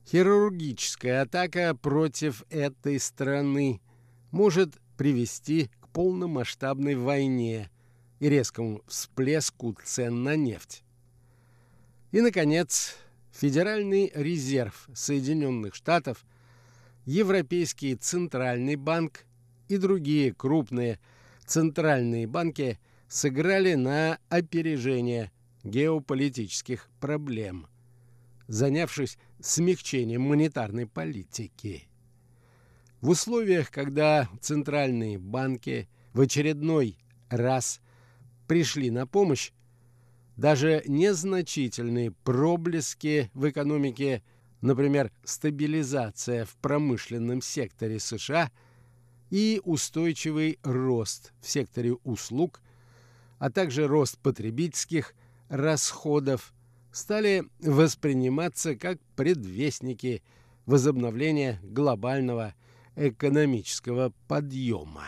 [0.05, 3.81] хирургическая атака против этой страны
[4.29, 7.71] может привести к полномасштабной войне
[8.19, 10.83] и резкому всплеску цен на нефть.
[12.11, 12.95] И, наконец,
[13.31, 16.23] Федеральный резерв Соединенных Штатов,
[17.05, 19.25] Европейский Центральный банк
[19.67, 20.99] и другие крупные
[21.45, 25.31] центральные банки сыграли на опережение
[25.63, 27.67] геополитических проблем,
[28.47, 31.87] занявшись смягчением монетарной политики.
[33.01, 36.97] В условиях, когда центральные банки в очередной
[37.29, 37.81] раз
[38.47, 39.51] пришли на помощь,
[40.37, 44.23] даже незначительные проблески в экономике,
[44.63, 48.49] например, стабилизация в промышленном секторе США
[49.29, 52.61] и устойчивый рост в секторе услуг,
[53.39, 55.15] а также рост потребительских
[55.49, 56.53] расходов
[56.91, 60.23] стали восприниматься как предвестники
[60.65, 62.55] возобновления глобального
[62.95, 65.07] экономического подъема.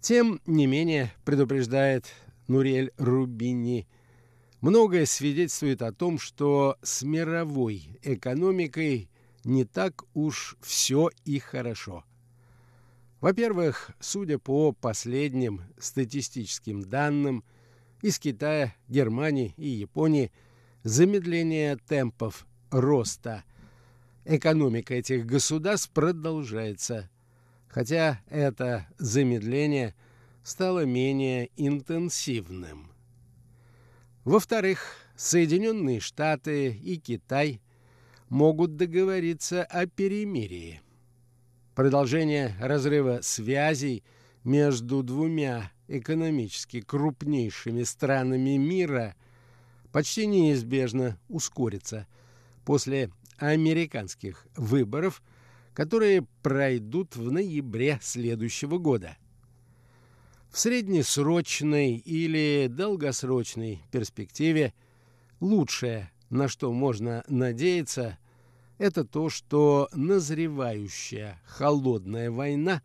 [0.00, 2.06] Тем не менее, предупреждает
[2.48, 3.86] Нурель Рубини–
[4.62, 9.10] Многое свидетельствует о том, что с мировой экономикой
[9.42, 12.04] не так уж все и хорошо.
[13.20, 17.42] Во-первых, судя по последним статистическим данным,
[18.02, 20.30] из Китая, Германии и Японии
[20.84, 23.42] замедление темпов роста
[24.24, 27.10] экономика этих государств продолжается,
[27.66, 29.96] хотя это замедление
[30.44, 32.91] стало менее интенсивным.
[34.24, 37.60] Во-вторых, Соединенные Штаты и Китай
[38.28, 40.80] могут договориться о перемирии.
[41.74, 44.04] Продолжение разрыва связей
[44.44, 49.16] между двумя экономически крупнейшими странами мира
[49.90, 52.06] почти неизбежно ускорится
[52.64, 55.20] после американских выборов,
[55.74, 59.16] которые пройдут в ноябре следующего года.
[60.52, 64.74] В среднесрочной или долгосрочной перспективе
[65.40, 68.18] лучшее, на что можно надеяться,
[68.76, 72.82] это то, что назревающая холодная война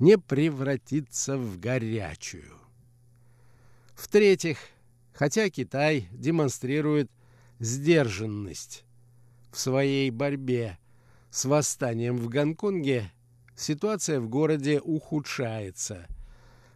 [0.00, 2.52] не превратится в горячую.
[3.94, 4.58] В-третьих,
[5.12, 7.12] хотя Китай демонстрирует
[7.60, 8.84] сдержанность
[9.52, 10.78] в своей борьбе
[11.30, 13.12] с восстанием в Гонконге,
[13.54, 16.08] ситуация в городе ухудшается,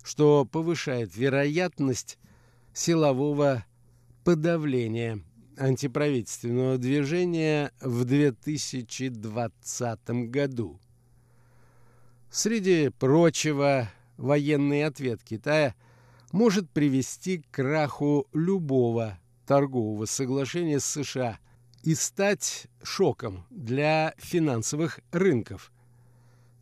[0.03, 2.19] что повышает вероятность
[2.73, 3.65] силового
[4.25, 5.23] подавления
[5.59, 10.81] антиправительственного движения в 2020 году.
[12.31, 15.75] Среди прочего, военный ответ Китая
[16.33, 21.39] может привести к краху любого торгового соглашения с США
[21.83, 25.73] и стать шоком для финансовых рынков.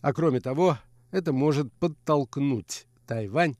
[0.02, 0.78] А кроме того,
[1.10, 3.56] это может подтолкнуть Тайвань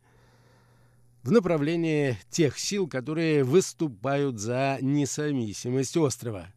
[1.27, 6.53] в направлении тех сил, которые выступают за независимость острова.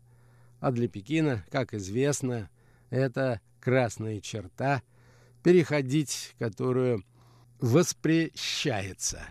[0.60, 2.50] А для Пекина, как известно,
[2.92, 4.84] это красная черта,
[5.44, 7.04] переходить которую
[7.60, 9.22] воспрещается.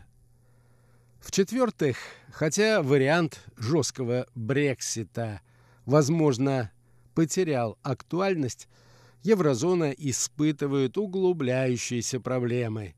[1.21, 1.99] В-четвертых,
[2.33, 5.41] хотя вариант жесткого Брексита,
[5.85, 6.73] возможно,
[7.15, 8.69] потерял актуальность,
[9.23, 12.97] еврозона испытывает углубляющиеся проблемы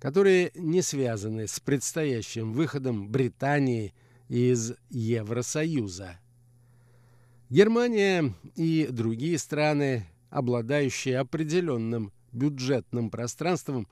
[0.00, 3.94] которые не связаны с предстоящим выходом Британии
[4.28, 6.18] из Евросоюза.
[7.50, 13.86] Германия и другие страны, обладающие определенным бюджетным пространством,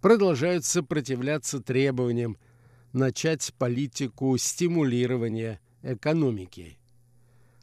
[0.00, 2.38] продолжают сопротивляться требованиям
[2.92, 6.78] начать политику стимулирования экономики.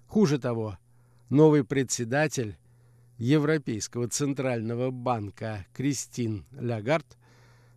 [0.08, 0.78] Хуже того,
[1.30, 2.58] новый председатель
[3.18, 7.18] Европейского центрального банка Кристин Лагард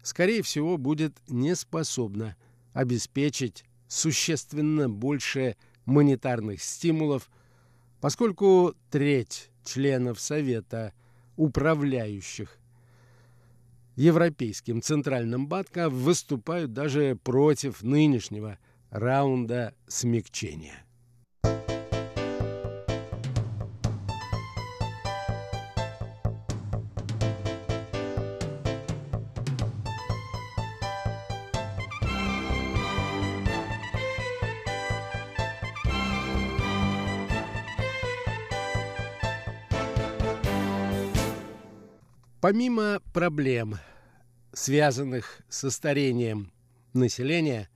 [0.04, 2.36] скорее всего, будет не способна
[2.72, 7.30] обеспечить существенно больше монетарных стимулов,
[8.00, 10.92] поскольку треть членов Совета
[11.36, 12.58] управляющих
[13.96, 18.58] Европейским Центральным банком выступают даже против нынешнего
[18.90, 20.83] раунда смягчения.
[42.44, 43.76] Помимо проблем,
[44.52, 46.52] связанных со старением
[46.92, 47.70] населения,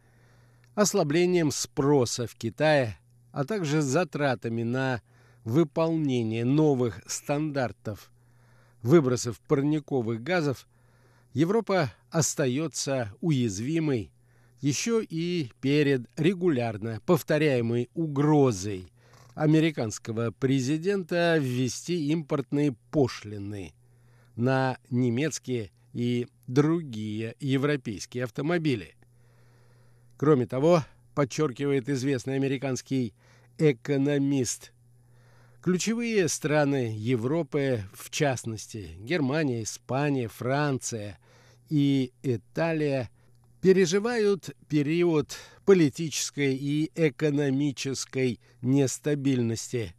[0.74, 2.98] ослаблением спроса в Китае,
[3.32, 5.00] а также затратами на
[5.42, 8.10] выполнение новых стандартов
[8.82, 10.68] выбросов парниковых газов,
[11.32, 14.12] Европа остается уязвимой
[14.60, 18.92] еще и перед регулярно повторяемой угрозой
[19.34, 23.72] американского президента ввести импортные пошлины–
[24.38, 28.94] на немецкие и другие европейские автомобили.
[30.16, 30.84] Кроме того,
[31.14, 33.14] подчеркивает известный американский
[33.58, 34.72] экономист,
[35.60, 41.18] ключевые страны Европы, в частности Германия, Испания, Франция
[41.68, 43.10] и Италия,
[43.60, 49.96] переживают период политической и экономической нестабильности.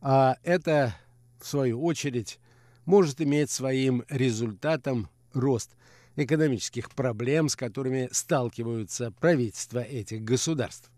[0.00, 0.96] А это,
[1.40, 2.40] в свою очередь,
[2.88, 5.76] может иметь своим результатом рост
[6.16, 10.90] экономических проблем, с которыми сталкиваются правительства этих государств.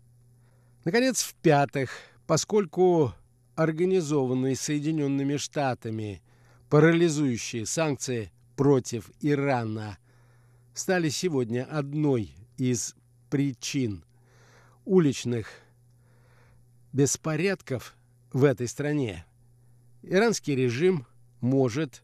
[0.85, 1.91] Наконец, в-пятых,
[2.25, 3.13] поскольку
[3.55, 6.21] организованные Соединенными Штатами
[6.69, 9.97] парализующие санкции против Ирана
[10.73, 12.95] стали сегодня одной из
[13.29, 14.05] причин
[14.85, 15.49] уличных
[16.93, 17.95] беспорядков
[18.31, 19.25] в этой стране,
[20.03, 21.05] иранский режим
[21.41, 22.03] может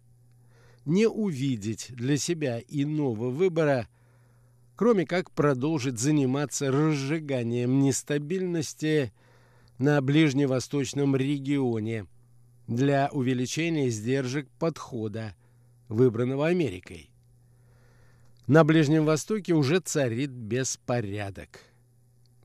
[0.86, 3.88] не увидеть для себя иного выбора,
[4.76, 9.14] кроме как продолжить заниматься разжиганием нестабильности
[9.78, 12.08] на ближневосточном регионе
[12.68, 15.36] для увеличения издержек подхода,
[15.88, 17.10] выбранного Америкой.
[18.48, 21.60] На Ближнем Востоке уже царит беспорядок.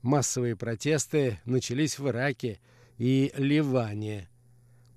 [0.02, 2.58] Массовые протесты начались в Ираке
[2.98, 4.28] и Ливане.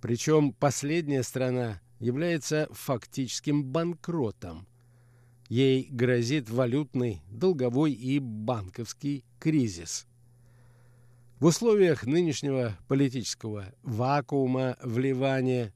[0.01, 4.67] Причем последняя страна является фактическим банкротом.
[5.47, 10.07] Ей грозит валютный, долговой и банковский кризис.
[11.39, 15.73] В условиях нынешнего политического вакуума в Ливане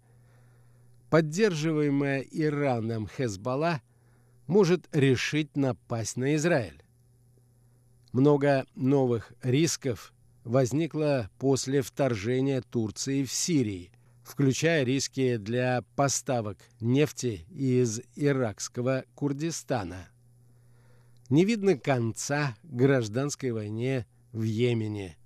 [1.10, 3.82] поддерживаемая Ираном Хезбалла
[4.48, 6.82] может решить напасть на Израиль.
[8.12, 10.14] Много новых рисков
[10.44, 13.92] возникло после вторжения Турции в Сирии,
[14.30, 20.08] включая риски для поставок нефти из иракского Курдистана.
[21.30, 25.18] Не видно конца гражданской войне в Йемене,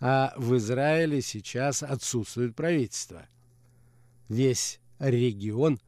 [0.00, 3.26] а в Израиле сейчас отсутствует правительство.
[4.30, 5.78] Весь регион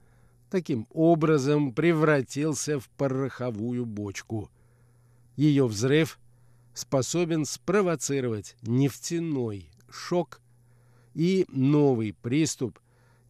[0.50, 4.50] таким образом превратился в пороховую бочку.
[5.36, 6.18] Ее взрыв
[6.74, 10.42] способен спровоцировать нефтяной шок
[11.16, 12.78] и новый приступ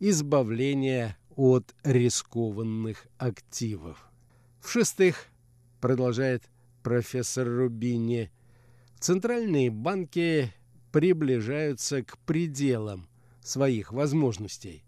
[0.00, 4.10] избавления от рискованных активов.
[4.60, 5.28] В-шестых,
[5.80, 6.42] продолжает
[6.82, 8.32] профессор Рубини,
[8.98, 10.52] центральные банки
[10.90, 13.08] приближаются к пределам
[13.40, 14.82] своих возможностей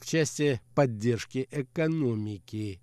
[0.00, 2.80] в части поддержки экономики,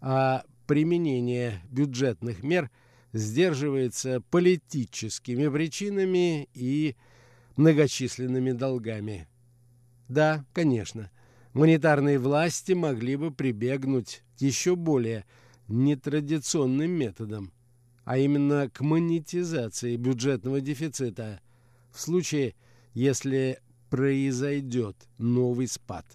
[0.00, 2.70] а применение бюджетных мер
[3.12, 6.94] сдерживается политическими причинами и
[7.58, 9.28] многочисленными долгами.
[10.08, 11.10] Да, конечно,
[11.52, 15.26] монетарные власти могли бы прибегнуть к еще более
[15.66, 17.52] нетрадиционным методам,
[18.04, 21.40] а именно к монетизации бюджетного дефицита
[21.90, 22.54] в случае,
[22.94, 26.06] если произойдет новый спад.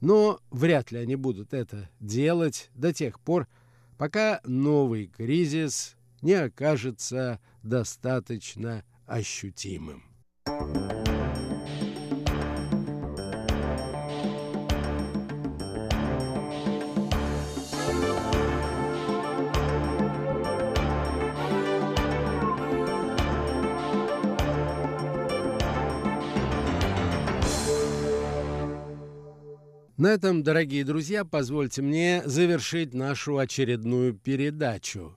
[0.00, 3.48] Но вряд ли они будут это делать до тех пор,
[3.98, 10.11] пока новый кризис не окажется достаточно ощутимым.
[30.02, 35.16] На этом, дорогие друзья, позвольте мне завершить нашу очередную передачу.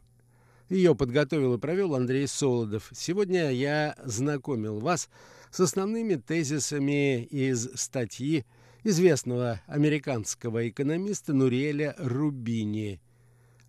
[0.70, 2.90] Ее подготовил и провел Андрей Солодов.
[2.94, 5.10] Сегодня я знакомил вас
[5.52, 8.46] с основными тезисами из статьи
[8.84, 13.00] известного американского экономиста Нуриэля Рубини.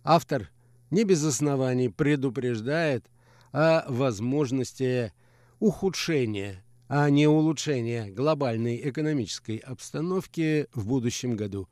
[0.03, 0.49] Автор
[0.89, 3.05] не без оснований предупреждает
[3.51, 5.13] о возможности
[5.59, 11.67] ухудшения а не улучшение глобальной экономической обстановки в будущем году.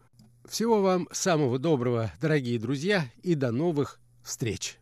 [0.45, 4.77] Всего вам самого доброго, дорогие друзья, и до новых встреч!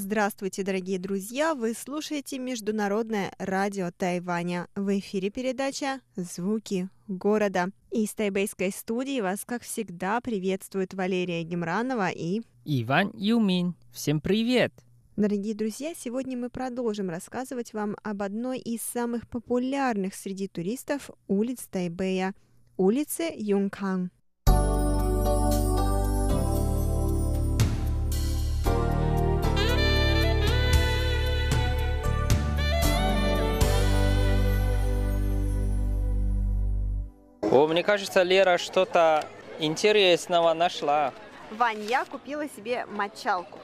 [0.00, 1.56] Здравствуйте, дорогие друзья!
[1.56, 4.68] Вы слушаете Международное радио Тайваня.
[4.76, 7.70] В эфире передача «Звуки города».
[7.90, 12.42] Из тайбейской студии вас, как всегда, приветствует Валерия Гемранова и...
[12.64, 13.74] Иван Юмин.
[13.90, 14.72] Всем привет!
[15.16, 21.66] Дорогие друзья, сегодня мы продолжим рассказывать вам об одной из самых популярных среди туристов улиц
[21.68, 22.36] Тайбэя–
[22.76, 24.12] улице Юнкан.
[37.50, 39.24] 我 мне кажется, Лера что-то
[39.58, 41.12] интересного нашла.
[41.50, 43.58] Вань, я купила себе мочалку.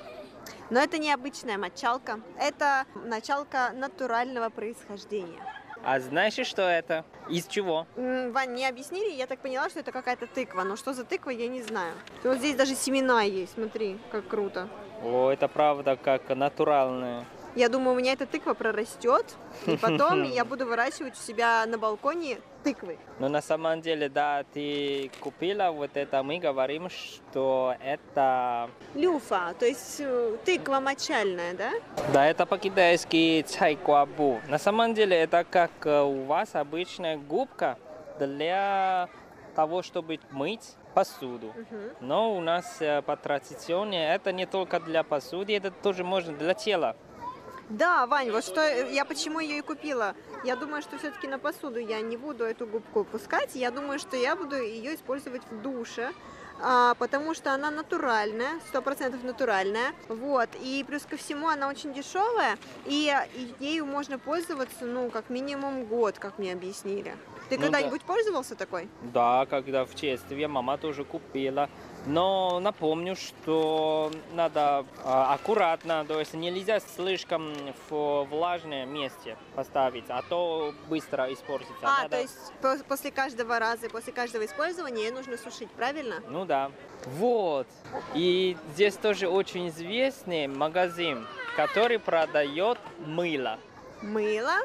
[0.71, 5.41] Но это не обычная мочалка, это мочалка натурального происхождения.
[5.85, 7.05] А знаешь, что это?
[7.29, 7.87] Из чего?
[7.97, 10.63] Вань, не объяснили, я так поняла, что это какая-то тыква.
[10.63, 11.93] Но что за тыква, я не знаю.
[12.23, 14.69] Вот здесь даже семена есть, смотри, как круто.
[15.03, 17.27] О, это правда, как натуральная.
[17.55, 19.37] Я думаю, у меня эта тыква прорастет,
[19.67, 22.99] и потом я буду выращивать у себя на балконе тыквы.
[23.21, 28.71] Но на самом деле, да, ты купила вот это, мы говорим, что это...
[28.95, 31.71] Люфа, то есть э, тыква мочальная, да?
[32.13, 34.41] Да, это по-китайски чайкуабу.
[34.49, 37.79] На самом деле это как э, у вас обычная губка
[38.19, 39.09] для
[39.55, 41.53] того, чтобы мыть посуду.
[42.01, 46.55] Но у нас э, по традиционно это не только для посуды, это тоже можно для
[46.55, 46.97] тела.
[47.69, 50.15] Да, Вань, вот что я почему ее и купила.
[50.45, 53.55] Я думаю, что все-таки на посуду я не буду эту губку пускать.
[53.55, 56.13] Я думаю, что я буду ее использовать в душе.
[56.63, 61.93] А, потому что она натуральная, сто процентов натуральная, вот, и плюс ко всему она очень
[61.93, 62.57] дешевая,
[62.87, 63.13] и,
[63.59, 67.17] ею можно пользоваться, ну, как минимум год, как мне объяснили.
[67.49, 68.89] Ты Ну когда-нибудь пользовался такой?
[69.03, 71.69] Да, когда в детстве мама тоже купила.
[72.07, 77.55] Но напомню, что надо а, аккуратно, то есть нельзя слишком
[77.89, 81.73] в влажное месте поставить, а то быстро испортится.
[81.83, 86.23] А, Надо- то есть по- после каждого раза, после каждого использования нужно сушить, правильно?
[86.29, 86.71] Ну да.
[87.07, 87.67] Вот.
[88.15, 91.27] И здесь тоже очень известный магазин,
[91.57, 93.59] который продает мыло.
[94.03, 94.57] Мыло,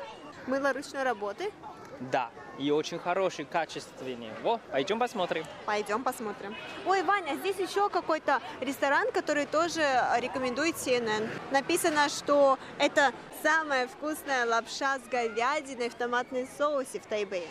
[0.48, 1.52] мыло ручной работы.
[2.00, 2.30] Да.
[2.58, 4.30] И очень хороший, качественный.
[4.44, 5.46] Во, пойдем посмотрим.
[5.66, 6.56] Пойдем посмотрим.
[6.86, 9.82] Ой, Ваня, здесь еще какой-то ресторан, который тоже
[10.20, 11.30] рекомендует CNN.
[11.52, 17.48] Написано, что это самая вкусная лапша с говядиной в томатном соусе в Тайбэе.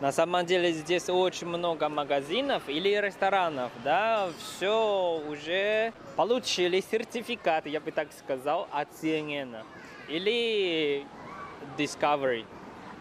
[0.00, 7.80] На самом деле здесь очень много магазинов или ресторанов, да, все уже получили сертификат, я
[7.80, 9.64] бы так сказал, от CNN
[10.08, 11.06] или
[11.76, 12.44] Discovery.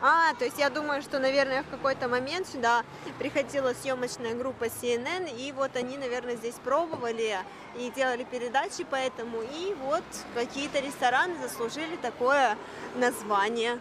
[0.02, 2.84] А, то есть я думаю, что, наверное, в какой-то момент сюда
[3.20, 7.38] приходила съемочная группа CNN, и вот они, наверное, здесь пробовали
[7.78, 12.58] и делали передачи поэтому, и вот какие-то рестораны заслужили такое
[12.96, 13.80] название.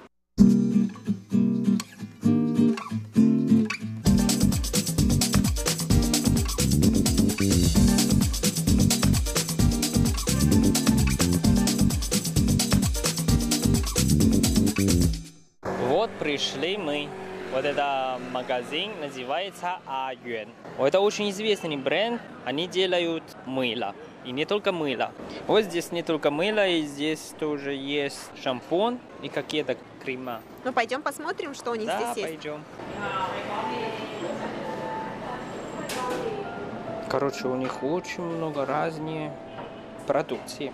[16.20, 17.08] Пришли мы.
[17.52, 20.48] Вот это магазин называется Аюэн.
[20.78, 22.20] Это очень известный бренд.
[22.44, 23.94] Они делают мыло.
[24.24, 25.10] И не только мыло.
[25.48, 30.42] Вот здесь не только мыло, и здесь тоже есть шампунь и какие-то крема.
[30.64, 32.28] Ну, пойдем посмотрим, что у них Да, здесь есть.
[32.28, 32.64] пойдем.
[37.08, 39.32] Короче, у них очень много разные
[40.06, 40.72] продукции.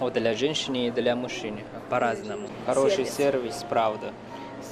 [0.00, 1.60] Вот для женщины и для мужчины.
[1.90, 2.48] По-разному.
[2.66, 3.14] Хороший Сервис.
[3.16, 4.12] сервис, правда.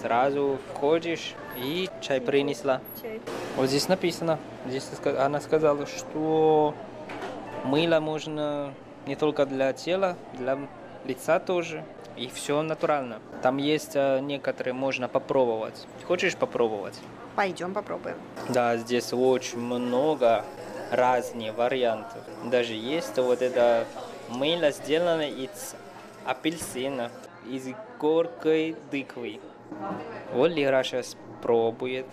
[0.07, 2.81] Сразу входишь и чай принесла.
[3.03, 3.21] Чай.
[3.57, 4.89] Вот здесь написано, здесь
[5.19, 6.75] она сказала, что
[7.65, 8.73] мыло можно
[9.09, 10.59] не только для тела, для
[11.07, 11.83] лица тоже.
[12.17, 13.19] И все натурально.
[13.43, 15.89] Там есть э, некоторые, можно попробовать.
[16.07, 16.95] Хочешь попробовать?
[17.35, 18.17] Пойдем попробуем.
[18.49, 20.45] Да, здесь очень много
[20.93, 22.23] разных вариантов.
[22.45, 23.85] Даже есть вот это
[24.29, 25.75] мыло сделано из
[26.25, 27.11] апельсина,
[27.51, 27.67] из
[27.99, 29.41] горькой тыквы.
[30.33, 32.07] Вот Лера сейчас пробует.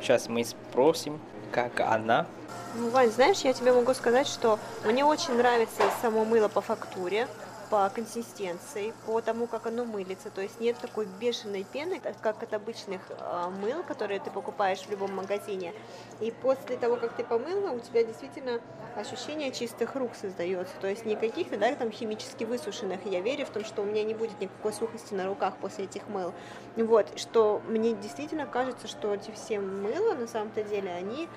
[0.00, 1.20] Сейчас мы спросим,
[1.52, 2.26] как она.
[2.74, 7.26] Ну, Вань, знаешь, я тебе могу сказать, что мне очень нравится само мыло по фактуре,
[7.70, 10.30] по консистенции, по тому, как оно мылится.
[10.30, 14.90] То есть нет такой бешеной пены, как от обычных э, мыл, которые ты покупаешь в
[14.90, 15.72] любом магазине.
[16.20, 18.60] И после того, как ты помыла, у тебя действительно
[18.96, 20.74] ощущение чистых рук создается.
[20.80, 23.06] То есть не каких-то, да, там химически высушенных.
[23.06, 26.08] Я верю в том, что у меня не будет никакой сухости на руках после этих
[26.08, 26.34] мыл.
[26.76, 31.28] Вот, что мне действительно кажется, что эти все мыла, на самом-то деле, они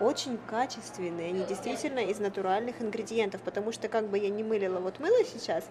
[0.00, 4.98] очень качественные, они действительно из натуральных ингредиентов, потому что как бы я не мылила вот
[4.98, 5.64] мыло сейчас,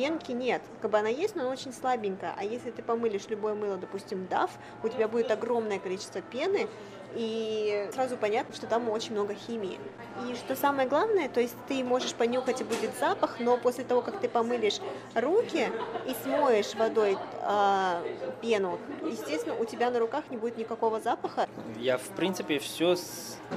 [0.00, 0.62] пенки нет.
[0.80, 2.34] Как бы она есть, но она очень слабенькая.
[2.34, 4.48] А если ты помылишь любое мыло, допустим, DAF,
[4.82, 6.68] у тебя будет огромное количество пены,
[7.14, 9.78] и сразу понятно, что там очень много химии.
[10.26, 14.00] И что самое главное, то есть ты можешь понюхать и будет запах, но после того,
[14.00, 14.78] как ты помылишь
[15.14, 15.68] руки
[16.06, 18.02] и смоешь водой а,
[18.40, 21.46] пену, естественно, у тебя на руках не будет никакого запаха.
[21.78, 22.96] Я, в принципе, все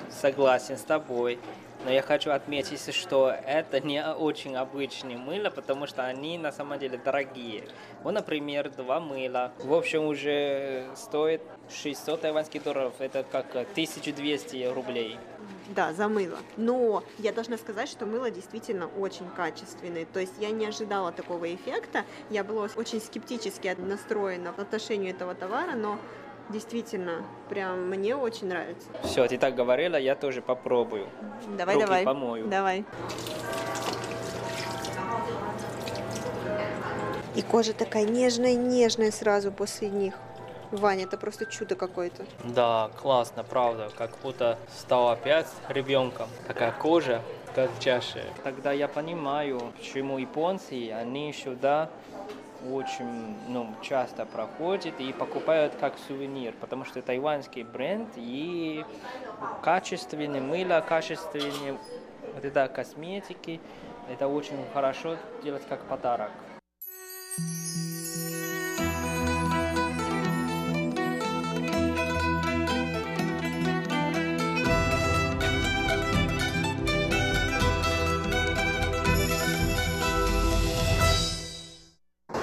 [0.10, 1.40] согласен с тобой.
[1.86, 6.80] Но я хочу отметить, что это не очень обычные мыло, потому что они на самом
[6.80, 7.66] деле дорогие.
[8.04, 9.52] Вот, например, два мыла.
[9.60, 12.94] В общем, уже стоит 600 тайваньских долларов.
[13.00, 15.18] Это как 1200 рублей.
[15.76, 16.38] Да, за мыло.
[16.56, 20.06] Но я должна сказать, что мыло действительно очень качественное.
[20.06, 22.06] То есть я не ожидала такого эффекта.
[22.30, 25.98] Я была очень скептически настроена в отношении этого товара, но
[26.50, 28.88] действительно, прям мне очень нравится.
[29.04, 31.08] Все, ты так говорила, я тоже попробую.
[31.58, 32.04] Давай, Руки давай.
[32.06, 32.48] помою.
[32.48, 32.86] Давай.
[37.36, 40.14] И кожа такая нежная-нежная сразу после них.
[40.72, 42.26] Ваня, это просто чудо какое-то.
[42.44, 43.90] Да, классно, правда.
[43.96, 46.28] Как будто стал опять ребенком.
[46.48, 47.22] Такая кожа,
[47.54, 48.24] как в чаше.
[48.44, 51.90] Тогда я понимаю, почему японцы, они сюда
[52.72, 58.86] очень ну, часто проходят и покупают как сувенир, потому что тайваньский бренд и
[59.62, 61.78] качественные мыло, качественные
[62.34, 63.60] вот это косметики,
[64.10, 66.32] это очень хорошо делать как подарок.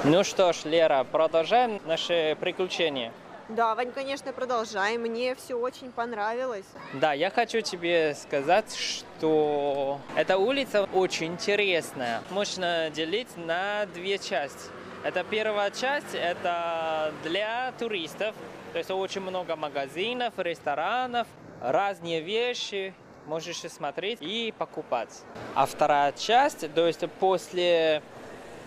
[0.03, 3.12] Ну что ж, Лера, продолжаем наши приключения.
[3.51, 4.96] Да, Вань, конечно, продолжай.
[4.96, 6.64] Мне все очень понравилось.
[6.94, 12.22] Да, я хочу тебе сказать, что эта улица очень интересная.
[12.30, 14.70] Можно делить на две части.
[15.05, 18.34] Это первая часть, это для туристов.
[18.72, 21.26] То есть очень много магазинов, ресторанов,
[21.61, 22.94] разные вещи
[23.26, 25.11] можешь смотреть и покупать.
[25.55, 28.03] А вторая часть, то есть после...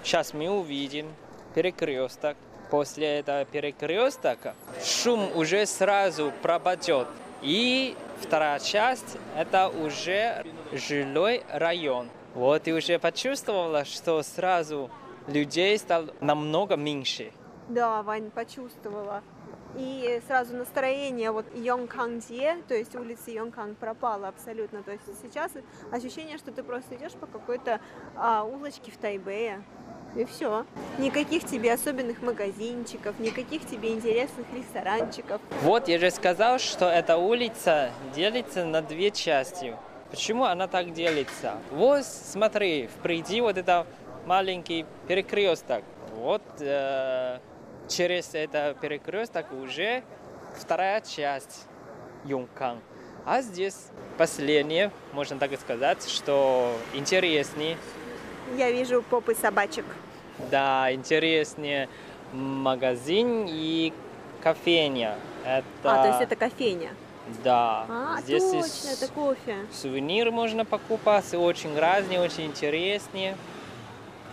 [0.04, 1.08] Сейчас мы увидим
[1.54, 2.38] перекресток.
[2.70, 7.08] После этого перекрестка шум уже сразу пропадет.
[7.42, 12.10] И вторая часть– это уже жилой район.
[12.34, 14.90] Вот и уже почувствовала, что сразу
[15.28, 17.32] людей стало намного меньше.
[17.70, 19.22] Да, Вань, почувствовала.
[19.76, 24.84] И сразу настроение вот Йонканге, то есть улица Йонканг пропала абсолютно.
[24.84, 25.52] То есть сейчас
[25.92, 27.82] ощущение, что ты просто идешь по какой-то
[28.16, 29.64] а, улочке в Тайбэе.
[30.16, 30.66] И все.
[31.00, 35.42] Никаких тебе особенных магазинчиков, никаких тебе интересных ресторанчиков.
[35.62, 39.76] Вот я же сказал, что эта улица делится на две части.
[40.12, 41.58] Почему она так делится?
[41.72, 43.88] Вот смотри, впереди вот это
[44.28, 45.84] маленький перекресток.
[46.16, 47.40] Вот э,
[47.88, 50.04] через это перекресток уже
[50.56, 51.66] вторая часть
[52.24, 52.80] Юнкан.
[53.26, 53.88] А здесь
[54.18, 57.78] последнее, можно так сказать, что интереснее.
[58.58, 59.86] Я вижу попы собачек.
[60.52, 61.90] Да, интереснее
[62.34, 63.94] магазин и
[64.42, 65.16] кофейня.
[65.46, 65.64] Это...
[65.84, 66.90] А, то есть это кофейня?
[67.44, 67.86] Да.
[67.90, 69.56] А, Здесь точно, это кофе.
[69.72, 73.38] сувенир можно покупать, очень разные, очень интересные.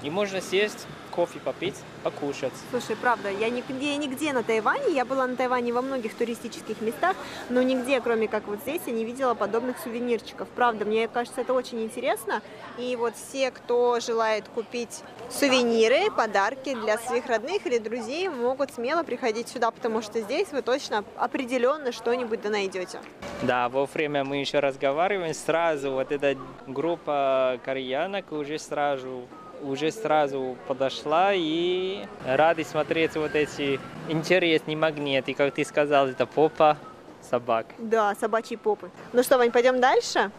[0.02, 2.52] И можно сесть, кофе попить, покушать.
[2.70, 7.16] Слушай, правда, я нигде, нигде на Тайване, я была на Тайване во многих туристических местах,
[7.50, 10.48] но нигде, кроме как вот здесь, я не видела подобных сувенирчиков.
[10.48, 12.40] Правда, мне кажется, это очень интересно.
[12.78, 19.02] И вот все, кто желает купить сувениры, подарки для своих родных или друзей, могут смело
[19.02, 23.00] приходить сюда, потому что здесь вы точно определенно что-нибудь да найдете.
[23.42, 29.28] Да, во время мы еще разговариваем, сразу вот эта группа кореянок уже сразу
[29.62, 36.76] уже сразу подошла и рады смотреть вот эти интересные магниты, как ты сказал, это попа
[37.22, 37.66] собак.
[37.78, 38.90] Да, собачьи попы.
[39.12, 40.30] Ну что, Вань, пойдем дальше?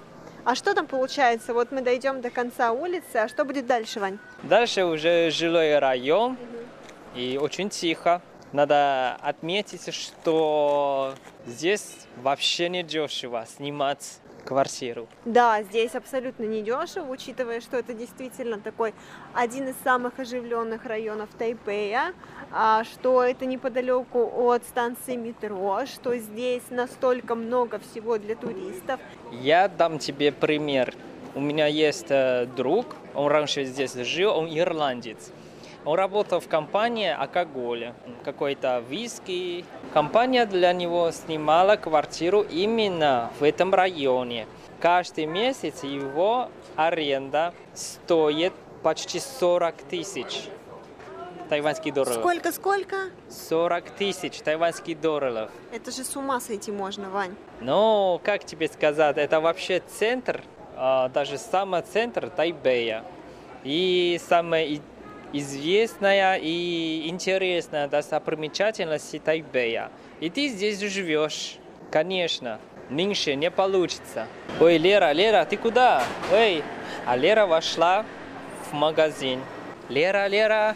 [0.43, 1.53] А что там получается?
[1.53, 4.17] Вот мы дойдем до конца улицы, а что будет дальше, Вань?
[4.43, 6.37] Дальше уже жилой район
[7.15, 8.21] и очень тихо.
[8.51, 11.13] Надо отметить, что
[11.45, 15.07] здесь вообще не дешево снимать квартиру.
[15.25, 18.93] Да, здесь абсолютно недешево, учитывая, что это действительно такой
[19.33, 22.13] один из самых оживленных районов Тайпея,
[22.51, 28.99] а, что это неподалеку от станции метро, что здесь настолько много всего для туристов.
[29.31, 30.93] Я дам тебе пример.
[31.33, 35.31] У меня есть э, друг, он раньше здесь жил, он ирландец.
[35.83, 39.65] Он работал в компании алкоголя, какой-то виски.
[39.93, 44.47] Компания для него снимала квартиру именно в этом районе.
[44.79, 48.53] Каждый месяц его аренда стоит
[48.83, 50.43] почти 40 тысяч
[51.49, 52.15] тайваньских долларов.
[52.15, 52.95] Сколько-сколько?
[53.29, 55.49] 40 тысяч тайваньских долларов.
[55.73, 57.35] Это же с ума сойти можно, Вань.
[57.59, 60.43] Ну, как тебе сказать, это вообще центр,
[60.75, 63.03] а, даже самый центр Тайбэя.
[63.63, 64.81] И самое
[65.33, 69.91] известная и интересная достопримечательность Тайбэя.
[70.19, 71.57] И ты здесь живешь.
[71.91, 72.59] Конечно,
[72.89, 74.27] меньше не получится.
[74.59, 76.03] Ой, Лера, Лера, ты куда?
[76.31, 76.63] Ой,
[77.05, 78.05] а Лера вошла
[78.69, 79.41] в магазин.
[79.89, 80.75] Лера, Лера,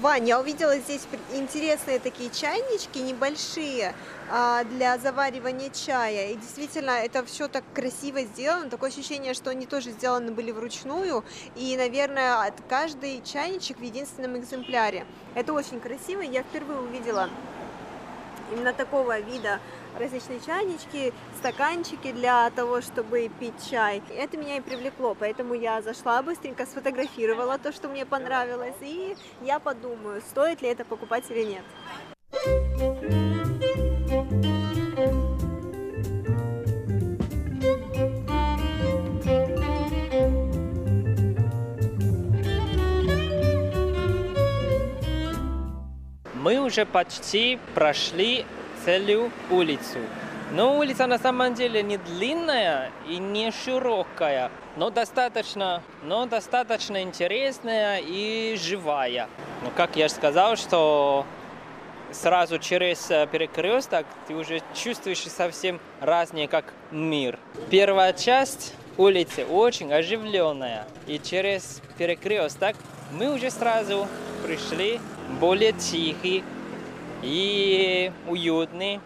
[0.00, 3.94] Вань, я увидела здесь интересные такие чайнички небольшие
[4.30, 6.32] а, для заваривания чая.
[6.32, 8.68] И действительно, это все так красиво сделано.
[8.68, 11.24] Такое ощущение, что они тоже сделаны были вручную.
[11.54, 15.06] И, наверное, каждый чайничек в единственном экземпляре.
[15.34, 16.20] Это очень красиво.
[16.20, 17.30] Я впервые увидела
[18.52, 19.60] именно такого вида
[19.98, 24.02] различные чайнички, стаканчики для того, чтобы пить чай.
[24.16, 29.58] Это меня и привлекло, поэтому я зашла быстренько, сфотографировала то, что мне понравилось, и я
[29.58, 31.64] подумаю, стоит ли это покупать или нет.
[46.34, 48.46] Мы уже почти прошли
[48.86, 49.98] целую улицу.
[50.52, 58.00] Но улица на самом деле не длинная и не широкая, но достаточно, но достаточно интересная
[58.00, 59.28] и живая.
[59.64, 61.26] Но как я сказал, что
[62.12, 67.40] сразу через э, перекресток ты уже чувствуешь совсем разные, как мир.
[67.68, 72.76] Первая часть улицы очень оживленная, и через перекресток
[73.10, 74.06] мы уже сразу
[74.44, 75.00] пришли
[75.40, 76.44] более тихий
[77.22, 79.00] и уютный,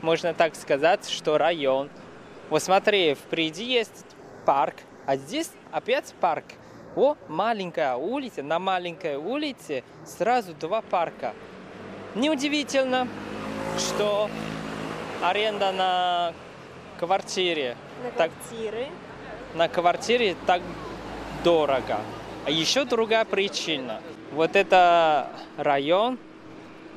[0.00, 1.88] можно так сказать, что район.
[2.50, 4.04] Вот смотри, впереди есть
[4.44, 4.74] парк,
[5.06, 6.44] а здесь опять парк.
[6.94, 11.32] О, маленькая улица, на маленькой улице сразу два парка.
[12.14, 13.08] Неудивительно,
[13.78, 14.28] что
[15.22, 16.34] аренда на
[16.98, 17.76] квартире.
[18.02, 18.88] На так, квартиры.
[19.54, 20.60] на квартире так
[21.42, 21.98] дорого.
[22.44, 24.00] А еще другая причина.
[24.32, 26.18] Вот это район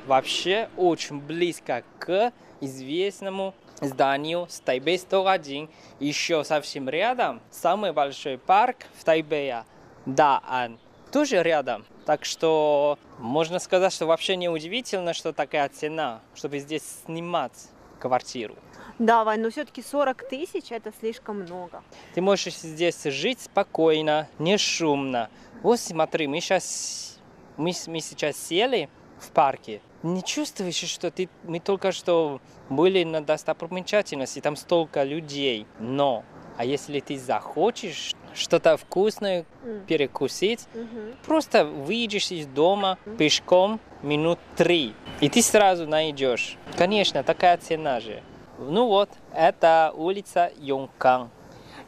[0.06, 5.68] вообще очень близко к известному зданию с Тайбэй 101.
[6.00, 9.64] Еще совсем рядом самый большой парк в Тайбэе,
[10.06, 10.78] Даан,
[11.12, 11.84] тоже рядом.
[12.04, 18.54] Так что можно сказать, что вообще не удивительно, что такая цена, чтобы здесь снимать квартиру.
[18.98, 21.82] Да, Вань, но все-таки 40 тысяч это слишком много.
[22.14, 25.28] Ты можешь здесь жить спокойно, не шумно.
[25.62, 27.18] Вот смотри, мы сейчас,
[27.58, 28.88] мы, мы сейчас сели
[29.18, 29.82] в парке.
[30.02, 35.66] Не чувствуешь, что ты, мы только что были на достопримечательности, там столько людей.
[35.78, 36.24] Но,
[36.56, 39.84] а если ты захочешь что-то вкусное М.
[39.86, 41.14] перекусить, Мгм.
[41.24, 46.56] просто выйдешь из дома пешком минут три, и ты сразу найдешь.
[46.76, 48.22] Конечно, такая цена же.
[48.58, 51.30] Ну вот, это улица Йонкан.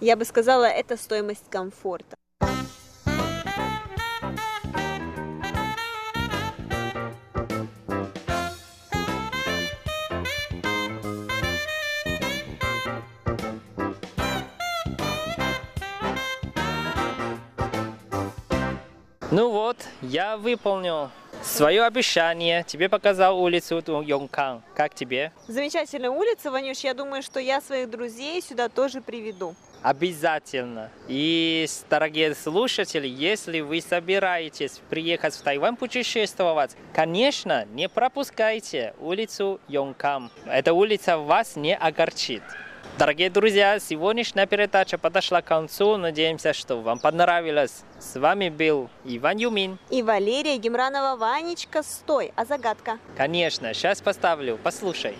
[0.00, 2.17] Я бы сказала, это стоимость комфорта.
[20.08, 21.10] Я выполнил
[21.42, 22.64] свое обещание.
[22.66, 24.62] Тебе показал улицу Йонкан.
[24.74, 25.32] Как тебе?
[25.46, 26.78] Замечательная улица, Ванюш.
[26.78, 29.54] Я думаю, что я своих друзей сюда тоже приведу.
[29.82, 30.90] Обязательно.
[31.06, 40.30] И, дорогие слушатели, если вы собираетесь приехать в Тайвань путешествовать, конечно, не пропускайте улицу Йонкам.
[40.46, 42.42] Эта улица вас не огорчит.
[42.98, 45.96] Дорогие друзья, сегодняшняя передача подошла к концу.
[45.96, 47.84] Надеемся, что вам понравилось.
[48.00, 49.78] С вами был Иван Юмин.
[49.88, 52.98] И Валерия Гемранова, Ванечка, стой, а загадка?
[53.16, 54.58] Конечно, сейчас поставлю.
[54.60, 55.16] Послушай.